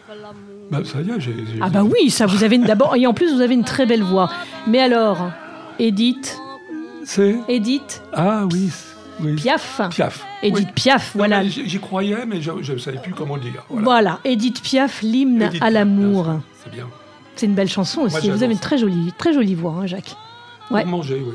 Bah, 0.72 0.80
ça 0.84 1.02
y 1.02 1.10
est, 1.10 1.20
j'ai. 1.20 1.34
j'ai- 1.34 1.60
Ah 1.62 1.70
bah 1.70 1.84
oui, 1.84 2.10
ça 2.10 2.26
vous 2.26 2.44
avez 2.44 2.56
une 2.56 2.64
d'abord 2.64 2.96
et 2.96 3.06
en 3.08 3.14
plus 3.14 3.34
vous 3.34 3.42
avez 3.42 3.54
une 3.54 3.64
très 3.64 3.86
belle 3.86 4.04
voix. 4.04 4.30
Mais 4.68 4.80
alors, 4.80 5.30
Edith, 5.80 6.38
C'est. 7.06 7.36
Edith 7.48 8.02
Ah 8.14 8.46
oui. 8.52 8.70
Oui. 9.22 9.36
Piaf. 9.36 9.82
Piaf. 9.92 10.26
Edith 10.42 10.58
Oui. 10.68 10.74
Piaf, 10.76 11.12
voilà. 11.16 11.44
J'y 11.46 11.80
croyais, 11.80 12.26
mais 12.26 12.42
je 12.42 12.52
ne 12.74 12.78
savais 12.78 12.98
plus 13.00 13.14
comment 13.14 13.36
le 13.36 13.42
dire. 13.42 13.64
Voilà. 13.70 13.84
Voilà, 13.84 14.20
Edith 14.26 14.62
Piaf, 14.62 15.02
l'hymne 15.02 15.52
à 15.62 15.70
l'amour. 15.70 16.28
C'est 16.64 16.72
bien. 16.72 16.88
C'est 17.36 17.46
une 17.48 17.56
belle 17.56 17.70
chanson 17.70 18.02
aussi. 18.02 18.30
vous 18.30 18.44
avez 18.44 18.54
une 18.54 18.60
très 18.60 18.78
jolie, 18.78 19.12
très 19.18 19.34
jolie 19.34 19.56
voix, 19.56 19.76
hein, 19.82 19.88
Jacques. 19.88 20.16
Ouais. 20.72 20.82
Pour 20.84 20.92
manger, 20.92 21.22
oui. 21.26 21.34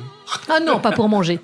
Ah 0.49 0.59
non, 0.61 0.81
pas 0.81 0.91
pour 0.93 1.09
manger. 1.09 1.39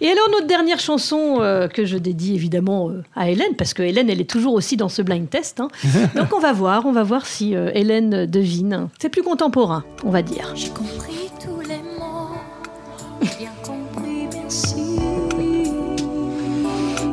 Et 0.00 0.08
alors 0.08 0.28
notre 0.30 0.46
dernière 0.46 0.78
chanson 0.78 1.38
euh, 1.40 1.68
que 1.68 1.84
je 1.84 1.96
dédie 1.96 2.34
évidemment 2.34 2.90
euh, 2.90 3.02
à 3.16 3.30
Hélène, 3.30 3.54
parce 3.56 3.72
que 3.74 3.82
Hélène, 3.82 4.08
elle 4.10 4.20
est 4.20 4.28
toujours 4.28 4.54
aussi 4.54 4.76
dans 4.76 4.88
ce 4.88 5.00
blind 5.02 5.28
test. 5.28 5.60
hein. 5.60 5.68
Donc 6.16 6.32
on 6.34 6.38
va 6.38 6.52
voir, 6.52 6.86
on 6.86 6.92
va 6.92 7.02
voir 7.02 7.26
si 7.26 7.56
euh, 7.56 7.70
Hélène 7.74 8.26
devine. 8.26 8.88
C'est 9.00 9.08
plus 9.08 9.22
contemporain, 9.22 9.84
on 10.04 10.10
va 10.10 10.22
dire. 10.22 10.52
J'ai 10.54 10.68
compris 10.68 11.19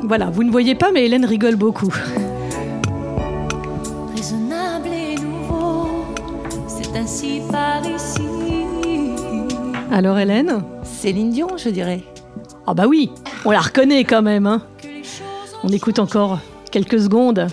Voilà, 0.07 0.29
vous 0.29 0.43
ne 0.43 0.51
voyez 0.51 0.73
pas, 0.75 0.91
mais 0.93 1.05
Hélène 1.05 1.25
rigole 1.25 1.57
beaucoup. 1.57 1.93
Raisonnable 4.15 4.87
et 4.87 5.15
nouveau, 5.15 6.05
c'est 6.67 6.95
ainsi 6.97 7.41
par 7.51 7.81
ici. 7.85 8.21
Alors 9.91 10.17
Hélène 10.17 10.63
Céline 10.83 11.31
Dion, 11.31 11.57
je 11.57 11.69
dirais. 11.69 12.03
Ah 12.65 12.73
bah 12.73 12.85
oui, 12.87 13.11
on 13.45 13.51
la 13.51 13.59
reconnaît 13.59 14.03
quand 14.05 14.21
même. 14.21 14.47
hein. 14.47 14.61
On 15.63 15.69
écoute 15.69 15.99
encore 15.99 16.39
quelques 16.71 16.99
secondes. 17.01 17.47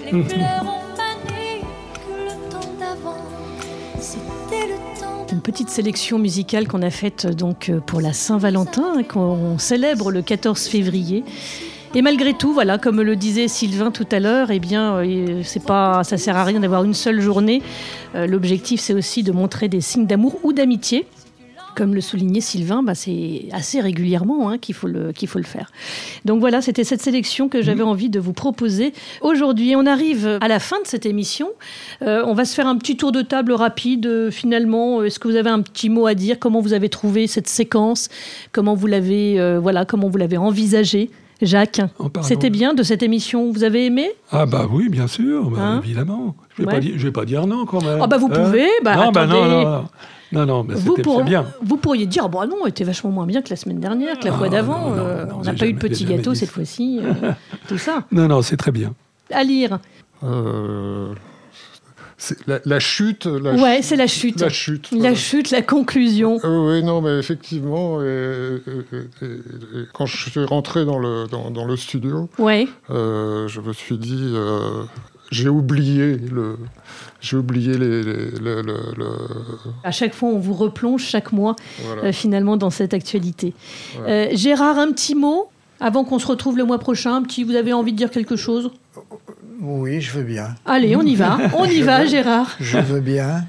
temps 5.01 5.27
Une 5.33 5.41
petite 5.41 5.71
sélection 5.71 6.19
musicale 6.19 6.69
qu'on 6.69 6.83
a 6.83 6.91
faite 6.91 7.27
donc 7.27 7.73
pour 7.87 8.01
la 8.01 8.13
Saint-Valentin, 8.13 9.03
qu'on 9.03 9.59
célèbre 9.59 10.13
le 10.13 10.23
14 10.23 10.67
février. 10.69 11.25
Et 11.97 12.03
malgré 12.03 12.35
tout, 12.35 12.53
voilà, 12.53 12.77
comme 12.77 13.01
le 13.01 13.15
disait 13.15 13.47
Sylvain 13.47 13.93
tout 13.93 14.07
à 14.11 14.19
l'heure, 14.19 14.51
eh 14.51 14.59
bien, 14.59 14.97
euh, 14.97 15.43
c'est 15.45 15.63
pas, 15.63 16.03
ça 16.03 16.17
sert 16.17 16.37
à 16.37 16.43
rien 16.43 16.59
d'avoir 16.59 16.83
une 16.83 16.95
seule 16.95 17.21
journée. 17.21 17.63
Euh, 18.17 18.27
l'objectif, 18.27 18.81
c'est 18.81 18.95
aussi 18.95 19.23
de 19.23 19.31
montrer 19.31 19.69
des 19.69 19.81
signes 19.81 20.07
d'amour 20.07 20.41
ou 20.43 20.53
d'amitié. 20.53 21.07
Comme 21.77 21.95
le 21.95 22.01
soulignait 22.01 22.41
Sylvain, 22.41 22.83
bah, 22.83 22.95
c'est 22.95 23.47
assez 23.53 23.81
régulièrement 23.81 24.49
hein, 24.49 24.59
qu'il 24.59 24.75
faut, 24.75 24.87
le, 24.87 25.13
qu'il 25.13 25.29
faut 25.29 25.39
le 25.39 25.45
faire. 25.45 25.71
Donc 26.25 26.41
voilà, 26.41 26.63
c'était 26.63 26.85
cette 26.85 27.03
sélection 27.03 27.49
que 27.49 27.63
j'avais 27.63 27.83
envie 27.83 28.11
de 28.11 28.21
vous 28.21 28.33
proposer 28.33 28.93
aujourd'hui. 29.23 29.75
On 29.77 29.87
arrive 29.87 30.39
à 30.41 30.49
la 30.49 30.61
fin 30.61 30.81
de 30.83 30.87
cette 30.87 31.07
émission. 31.07 31.49
Euh, 32.03 32.23
on 32.27 32.35
va 32.35 32.45
se 32.45 32.55
faire 32.55 32.69
un 32.69 32.77
petit 32.77 32.97
tour 32.97 33.13
de 33.13 33.23
table 33.23 33.53
rapide. 33.53 34.07
Euh, 34.07 34.31
finalement, 34.31 35.03
est-ce 35.03 35.19
que 35.19 35.27
vous 35.27 35.37
avez 35.37 35.51
un 35.51 35.63
petit 35.63 35.89
mot 35.89 36.07
à 36.07 36.15
dire? 36.15 36.39
Comment 36.39 36.61
vous 36.61 36.75
avez 36.75 36.89
trouvé 36.89 37.27
cette 37.27 37.49
séquence? 37.49 38.09
Comment 38.53 38.75
vous 38.75 38.87
l'avez, 38.87 39.41
euh, 39.41 39.59
voilà, 39.61 39.85
comment 39.85 40.09
vous 40.09 40.19
l'avez 40.19 40.37
envisagée? 40.37 41.11
Jacques, 41.43 41.81
parlant- 42.13 42.23
c'était 42.23 42.51
bien 42.51 42.75
de 42.75 42.83
cette 42.83 43.03
émission. 43.03 43.51
Vous 43.53 43.65
avez 43.65 43.87
aimé? 43.87 44.11
Ah 44.31 44.47
bah 44.47 44.67
oui, 44.71 44.89
bien 44.89 45.07
sûr, 45.09 45.51
bah, 45.51 45.59
Hein? 45.61 45.81
évidemment. 45.85 46.35
Je 46.57 46.63
vais, 46.63 46.69
Ouais. 46.69 46.75
pas 46.75 46.81
dire, 46.81 46.95
je 46.97 47.07
vais 47.07 47.13
pas 47.13 47.25
dire 47.25 47.47
non 47.47 47.67
quand 47.67 47.83
même. 47.83 47.99
Ah 48.01 48.07
bah 48.07 48.17
vous 48.19 48.29
Hein? 48.33 48.45
pouvez. 48.45 48.69
Bah, 48.85 48.97
non, 48.97 49.11
bah 49.13 49.27
non, 49.27 49.45
non, 49.45 49.61
non, 49.63 49.85
non, 50.33 50.47
non, 50.47 50.65
mais 50.65 50.75
Vous, 50.75 50.91
c'était 50.93 51.03
pour- 51.03 51.23
bien. 51.25 51.45
vous 51.63 51.77
pourriez 51.77 52.07
dire, 52.07 52.29
bon, 52.29 52.47
non, 52.49 52.67
était 52.67 52.85
vachement 52.85 53.11
moins 53.11 53.27
bien 53.27 53.43
que 53.43 53.51
la 53.51 53.57
semaine 53.57 53.81
dernière, 53.81 54.19
que 54.19 54.27
la 54.27 54.35
Ah, 54.35 54.39
fois 54.39 54.49
d'avant. 54.49 54.93
euh, 54.97 55.27
on 55.37 55.43
n'a 55.43 55.53
pas 55.55 55.67
eu 55.67 55.73
de 55.73 55.79
petit 55.79 56.05
gâteau 56.05 56.35
cette 56.35 56.51
fois-ci. 56.51 57.01
euh, 57.03 57.33
tout 57.69 57.79
ça. 57.79 58.05
Non, 58.13 58.29
non, 58.29 58.41
c'est 58.43 58.57
très 58.57 58.71
bien. 58.73 58.95
À 59.33 59.43
lire. 59.43 59.79
Euh, 60.23 61.13
la, 62.47 62.61
la 62.65 62.81
chute. 62.81 63.27
La 63.27 63.53
Ouais, 63.55 63.77
chute- 63.77 63.85
c'est 63.85 63.97
la 63.97 64.07
chute. 64.07 64.41
La 64.41 64.49
chute. 64.49 64.91
La 64.93 64.99
voilà. 64.99 65.15
chute, 65.15 65.51
la 65.51 65.63
conclusion. 65.63 66.39
Euh, 66.45 66.73
oui, 66.75 66.83
non, 66.83 67.01
mais 67.01 67.19
effectivement, 67.19 68.01
et- 68.03 68.61
et- 68.67 69.25
et- 69.25 69.27
et 69.27 69.85
quand 69.93 70.07
je 70.07 70.31
suis 70.31 70.45
rentré 70.45 70.85
dans 70.85 70.99
le, 70.99 71.27
dans, 71.29 71.51
dans 71.51 71.65
le 71.65 71.77
studio, 71.77 72.29
Ouais. 72.39 72.67
euh, 72.91 73.49
je 73.49 73.61
me 73.61 73.73
suis 73.73 73.99
dit, 73.99 74.31
euh, 74.35 74.85
j'ai 75.31 75.49
oublié 75.49 76.17
le, 76.17 76.57
j'ai 77.21 77.37
oublié 77.37 77.77
les, 77.77 78.03
les- 78.03 78.31
le, 78.31 78.63
le- 78.63 78.95
le- 78.97 79.07
À 79.83 79.91
chaque 79.91 80.15
fois, 80.15 80.29
on 80.29 80.39
vous 80.39 80.55
replonge 80.55 81.03
chaque 81.03 81.33
mois, 81.33 81.57
voilà. 81.85 82.13
finalement, 82.13 82.57
dans 82.57 82.71
cette 82.71 82.95
actualité. 82.95 83.55
Voilà. 83.97 84.35
Gérard, 84.35 84.79
un 84.79 84.93
petit 84.93 85.15
mot 85.15 85.49
avant 85.85 86.03
qu'on 86.05 86.19
se 86.19 86.27
retrouve 86.27 86.57
le 86.57 86.65
mois 86.65 86.79
prochain. 86.79 87.23
Petit, 87.23 87.45
vous 87.45 87.55
avez 87.55 87.73
envie 87.75 87.93
de 87.93 87.97
dire 87.99 88.11
quelque 88.11 88.37
chose? 88.37 88.71
Oui, 89.61 90.01
je 90.01 90.13
veux 90.13 90.23
bien. 90.25 90.55
Allez, 90.65 90.97
on 90.97 91.03
y 91.03 91.15
va. 91.15 91.39
On 91.57 91.65
y 91.67 91.83
va, 91.83 92.03
veux- 92.03 92.09
Gérard. 92.09 92.57
Je 92.59 92.79
veux 92.79 93.01
bien. 93.01 93.45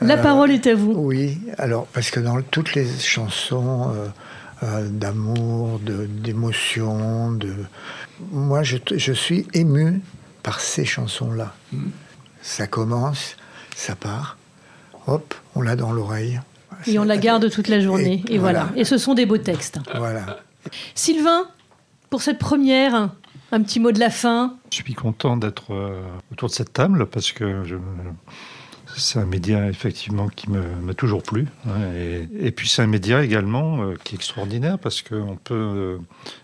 La 0.00 0.14
Euh, 0.18 0.22
parole 0.22 0.50
est 0.52 0.66
à 0.66 0.74
vous. 0.74 0.92
Oui, 0.96 1.38
alors, 1.58 1.86
parce 1.88 2.10
que 2.10 2.20
dans 2.20 2.40
toutes 2.42 2.74
les 2.74 2.86
chansons 3.00 3.90
euh, 3.94 4.06
euh, 4.62 4.88
d'amour, 4.88 5.80
de- 5.80 6.06
d'émotion, 6.06 7.32
de... 7.32 7.52
moi, 8.30 8.62
je, 8.62 8.76
je 8.94 9.12
suis 9.12 9.46
ému 9.54 10.00
par 10.42 10.60
ces 10.60 10.84
chansons-là. 10.84 11.52
Ça 12.42 12.66
commence, 12.66 13.36
ça 13.76 13.94
part, 13.96 14.36
hop, 15.06 15.34
on 15.54 15.62
l'a 15.62 15.74
dans 15.76 15.92
l'oreille. 15.92 16.40
Et 16.86 16.98
on 16.98 17.04
la 17.04 17.16
garde 17.16 17.48
toute 17.50 17.68
la 17.68 17.80
journée. 17.80 18.22
Et, 18.28 18.34
Et 18.34 18.38
voilà. 18.38 18.64
voilà. 18.66 18.80
Et 18.80 18.84
ce 18.84 18.98
sont 18.98 19.14
des 19.14 19.26
beaux 19.26 19.38
textes. 19.38 19.78
Voilà. 19.96 20.38
Sylvain, 20.94 21.44
pour 22.12 22.20
cette 22.20 22.38
première, 22.38 23.08
un 23.52 23.62
petit 23.62 23.80
mot 23.80 23.90
de 23.90 23.98
la 23.98 24.10
fin. 24.10 24.58
Je 24.70 24.76
suis 24.76 24.92
content 24.92 25.38
d'être 25.38 25.72
euh, 25.72 25.98
autour 26.30 26.50
de 26.50 26.54
cette 26.54 26.74
table 26.74 27.06
parce 27.06 27.32
que 27.32 27.64
je- 27.64 27.76
c'est 28.94 29.18
un 29.18 29.24
média 29.24 29.66
effectivement 29.70 30.28
qui 30.28 30.50
m'a 30.50 30.92
toujours 30.92 31.22
plu. 31.22 31.46
hein, 31.66 31.70
et, 31.96 32.28
et 32.38 32.50
puis 32.52 32.68
c'est 32.68 32.82
un 32.82 32.86
média 32.86 33.24
également 33.24 33.82
euh, 33.82 33.94
qui 34.04 34.14
est 34.14 34.16
extraordinaire 34.16 34.78
parce 34.78 35.00
qu'on 35.00 35.38
peut. 35.42 35.54
euh, 35.54 35.98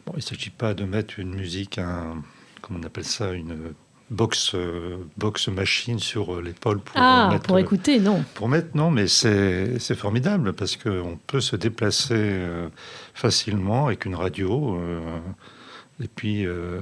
bon, 0.06 0.14
il 0.14 0.16
ne 0.16 0.22
s'agit 0.22 0.48
pas 0.48 0.72
de 0.72 0.84
mettre 0.84 1.18
une 1.20 1.34
musique, 1.34 1.76
un, 1.76 2.14
comment 2.62 2.80
on 2.82 2.86
appelle 2.86 3.04
ça, 3.04 3.32
une 3.32 3.74
box, 4.10 4.52
euh, 4.54 4.96
box 5.16 5.48
machine 5.48 5.98
sur 5.98 6.34
euh, 6.34 6.42
l'épaule 6.42 6.80
pour 6.80 6.96
ah, 6.98 7.28
mettre, 7.32 7.46
pour 7.46 7.58
écouter, 7.58 8.00
non. 8.00 8.24
pour 8.34 8.48
mettre, 8.48 8.76
non, 8.76 8.90
mais 8.90 9.06
c'est 9.06 9.78
c'est 9.78 9.94
formidable 9.94 10.52
parce 10.52 10.76
qu'on 10.76 11.18
peut 11.26 11.40
se 11.40 11.56
déplacer 11.56 12.14
euh, 12.16 12.68
facilement 13.14 13.86
avec 13.86 14.04
une 14.04 14.14
radio 14.14 14.76
euh, 14.76 15.00
et 16.02 16.08
puis 16.08 16.46
euh, 16.46 16.80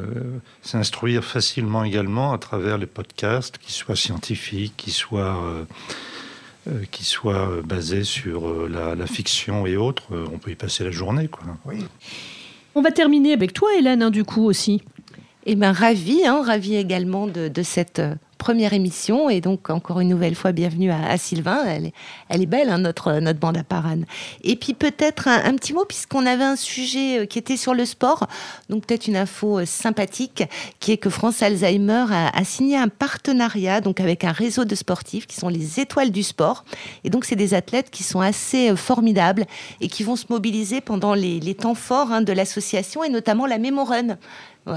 s'instruire 0.63 1.25
facilement 1.25 1.85
également 1.85 2.33
à 2.33 2.39
travers 2.39 2.79
les 2.79 2.87
podcasts, 2.87 3.59
qu'ils 3.59 3.73
soient 3.73 3.97
scientifiques, 3.97 4.75
qu'ils 4.77 4.93
soient, 4.93 5.43
euh, 5.43 5.65
euh, 6.69 6.85
qui 6.91 7.05
soient 7.05 7.51
euh, 7.51 7.63
basés 7.63 8.05
sur 8.05 8.47
euh, 8.47 8.69
la, 8.71 8.95
la 8.95 9.07
fiction 9.07 9.67
et 9.67 9.77
autres. 9.77 10.15
Euh, 10.15 10.27
on 10.33 10.39
peut 10.39 10.51
y 10.51 10.55
passer 10.55 10.85
la 10.85 10.91
journée. 10.91 11.29
Quoi. 11.29 11.45
Oui. 11.65 11.85
On 12.75 12.83
va 12.83 12.91
terminer 12.91 13.33
avec 13.33 13.55
toi, 13.55 13.71
Hélène, 13.75 14.03
hein, 14.03 14.11
du 14.11 14.25
coup 14.25 14.45
aussi. 14.45 14.83
Eh 15.49 15.55
bien, 15.55 15.71
ravi, 15.71 16.27
hein, 16.27 16.43
ravi 16.45 16.75
également 16.75 17.29
de, 17.29 17.63
cette 17.63 18.01
euh, 18.01 18.17
première 18.37 18.73
émission. 18.73 19.31
Et 19.31 19.41
donc, 19.41 19.71
encore 19.71 20.01
une 20.01 20.09
nouvelle 20.09 20.35
fois, 20.35 20.51
bienvenue 20.51 20.91
à, 20.91 21.17
Sylvain. 21.19 21.63
Elle 21.65 21.87
est, 21.87 21.93
elle 22.29 22.43
est 22.43 22.47
belle, 22.47 22.69
hein, 22.69 22.79
notre, 22.79 23.21
notre 23.21 23.39
bande 23.39 23.57
à 23.57 23.63
parane. 23.63 24.07
Et 24.43 24.57
puis, 24.57 24.75
peut-être 24.75 25.29
un, 25.29 25.55
petit 25.55 25.73
mot, 25.73 25.85
puisqu'on 25.85 26.27
avait 26.27 26.43
un 26.43 26.57
sujet 26.57 27.21
euh, 27.21 27.27
qui 27.27 27.39
était 27.39 27.57
sur 27.57 27.75
le 27.75 27.85
sport. 27.85 28.27
Donc, 28.71 28.87
peut-être 28.87 29.07
une 29.07 29.17
info 29.17 29.61
euh, 29.61 29.67
sympathique, 29.67 30.43
qui 30.81 30.91
est 30.91 30.97
que 30.97 31.11
France 31.11 31.41
Alzheimer 31.45 32.07
a, 32.11 32.45
signé 32.45 32.77
un 32.77 32.89
partenariat 32.89 33.81
donc 33.81 34.01
avec 34.01 34.25
un 34.25 34.33
réseau 34.33 34.65
de 34.65 34.75
sportifs 34.75 35.29
qui 35.29 35.37
sont 35.37 35.49
les 35.49 35.79
étoiles 35.79 36.11
du 36.11 36.25
sport. 36.25 36.65
Et 37.05 37.11
donc, 37.11 37.25
c'est 37.25 37.37
des 37.37 37.55
athlètes 37.55 37.91
qui 37.91 38.03
sont 38.03 38.21
assez 38.21 38.75
formidables 38.75 39.47
et 39.81 39.87
qui 39.87 40.03
vont 40.03 40.17
se 40.17 40.25
mobiliser 40.29 40.81
pendant 40.81 41.15
les, 41.15 41.39
les 41.39 41.55
temps 41.55 41.77
forts 41.77 42.11
hein, 42.11 42.21
de 42.21 42.33
l'association 42.33 43.05
et 43.05 43.11
notamment 43.11 43.47
la 43.47 43.59
Mémorun. 43.59 44.19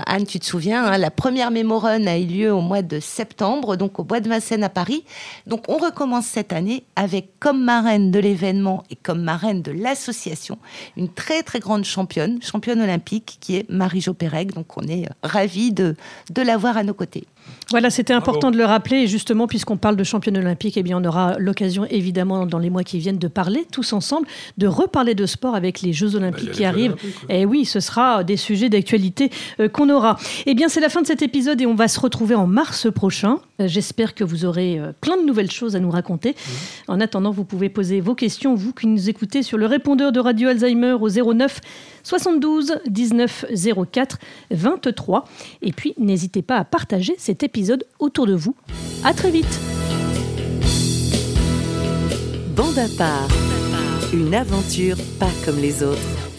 Anne, 0.06 0.26
tu 0.26 0.40
te 0.40 0.46
souviens, 0.46 0.86
hein, 0.86 0.98
la 0.98 1.10
première 1.10 1.50
Mémorun 1.50 2.06
a 2.06 2.18
eu 2.18 2.26
lieu 2.26 2.54
au 2.54 2.62
mois 2.62 2.82
de 2.82 3.00
septembre, 3.00 3.76
donc 3.76 4.00
au 4.00 4.04
bois 4.04 4.20
de 4.20 4.30
Vincennes 4.30 4.64
à 4.64 4.70
Paris. 4.70 5.04
Donc 5.48 5.64
on 5.68 5.78
recommence 5.78 6.26
cette 6.26 6.54
année 6.54 6.84
avec 6.96 7.40
comme 7.40 7.64
marraine 7.64 8.12
de 8.12 8.20
l'événement 8.20 8.84
et 8.92 8.96
comme 8.96 9.22
marraine 9.22 9.62
de 9.62 9.72
l'association 9.72 10.60
une 10.98 11.10
très 11.10 11.44
très 11.44 11.60
grande 11.60 11.86
championne, 11.86 12.42
championne 12.42 12.82
olympique, 12.82 13.38
qui 13.40 13.56
est 13.56 13.70
Marie-Jo 13.70 14.14
Pérec. 14.14 14.54
Donc 14.54 14.78
on 14.78 14.84
est 14.84 15.06
euh, 15.06 15.14
ravis 15.24 15.72
de, 15.72 15.96
de 16.30 16.42
l'avoir 16.42 16.78
à 16.78 16.84
nos 16.84 16.94
côtés. 16.94 17.26
Voilà, 17.72 17.90
c'était 17.90 18.14
important 18.14 18.52
de 18.52 18.58
le 18.58 18.66
rappeler. 18.66 18.98
Et 18.98 19.08
justement, 19.08 19.48
puisqu'on 19.48 19.78
parle 19.78 19.96
de 19.96 20.04
championne 20.04 20.38
olympique, 20.38 20.78
eh 20.78 20.84
bien, 20.84 20.98
on 20.98 21.06
aura 21.06 21.38
l'occasion, 21.38 21.86
évidemment, 21.90 22.46
dans 22.46 22.58
les 22.58 22.70
mois 22.70 22.84
qui 22.84 23.00
viennent, 23.00 23.20
de 23.20 23.28
parler 23.28 23.66
tous 23.72 23.94
ensemble, 23.94 24.28
de 24.58 24.68
reparler 24.68 25.16
de 25.16 25.26
sport 25.26 25.56
avec 25.56 25.82
les 25.82 25.94
Jeux 25.94 26.16
olympiques 26.16 26.44
il 26.44 26.48
y 26.48 26.52
a 26.52 26.56
qui 26.56 26.66
arrivent. 26.66 26.92
olympiques. 26.92 27.26
Et 27.30 27.46
oui, 27.46 27.66
ce 27.66 27.80
sera 27.80 28.24
des 28.24 28.38
sujets 28.38 28.70
d'actualité 28.70 29.30
euh, 29.60 29.70
qu'on 29.70 29.90
aura. 29.90 30.18
Eh 30.46 30.56
bien, 30.56 30.68
c'est 30.68 30.80
la 30.80 30.90
fin 30.90 31.02
de 31.02 31.08
cet 31.08 31.22
épisode 31.22 31.62
et 31.62 31.66
on 31.66 31.76
va 31.76 31.88
se 31.88 32.00
retrouver 32.00 32.36
en 32.36 32.48
mars 32.48 32.92
prochain. 32.92 33.40
Euh, 33.62 33.68
J'espère 33.68 34.16
que 34.16 34.24
vous 34.24 34.46
aurez 34.46 34.80
euh, 34.80 34.92
plein 35.00 35.18
de 35.18 35.26
nouvelles 35.26 35.52
choses 35.52 35.76
à 35.76 35.80
nous 35.80 35.92
raconter. 35.92 36.36
En 36.88 37.00
attendant, 37.00 37.32
vous 37.32 37.46
pouvez 37.46 37.70
poser 37.70 38.02
vos 38.02 38.16
questions, 38.16 38.56
vous 38.56 38.74
qui 38.74 38.88
nous 38.88 39.10
écoutez, 39.10 39.44
sur 39.44 39.58
le 39.58 39.66
répondeur 39.66 40.12
de 40.12 40.20
Radio 40.20 40.50
Alzheimer 40.50 40.94
au 40.94 41.10
09 41.10 41.62
72 42.10 42.80
19 42.88 43.46
04 43.92 44.18
23. 44.50 45.26
Et 45.62 45.72
puis, 45.72 45.94
n'hésitez 46.00 46.42
pas 46.42 46.56
à 46.56 46.66
partager 46.66 47.14
cet 47.20 47.44
épisode 47.44 47.86
autour 48.00 48.26
de 48.26 48.34
vous. 48.34 48.56
À 49.04 49.14
très 49.14 49.30
vite. 49.30 49.60
Bande 52.56 52.80
à 52.80 52.88
part. 52.98 53.28
Une 54.12 54.34
aventure 54.34 54.98
pas 55.20 55.30
comme 55.46 55.60
les 55.60 55.84
autres. 55.84 56.39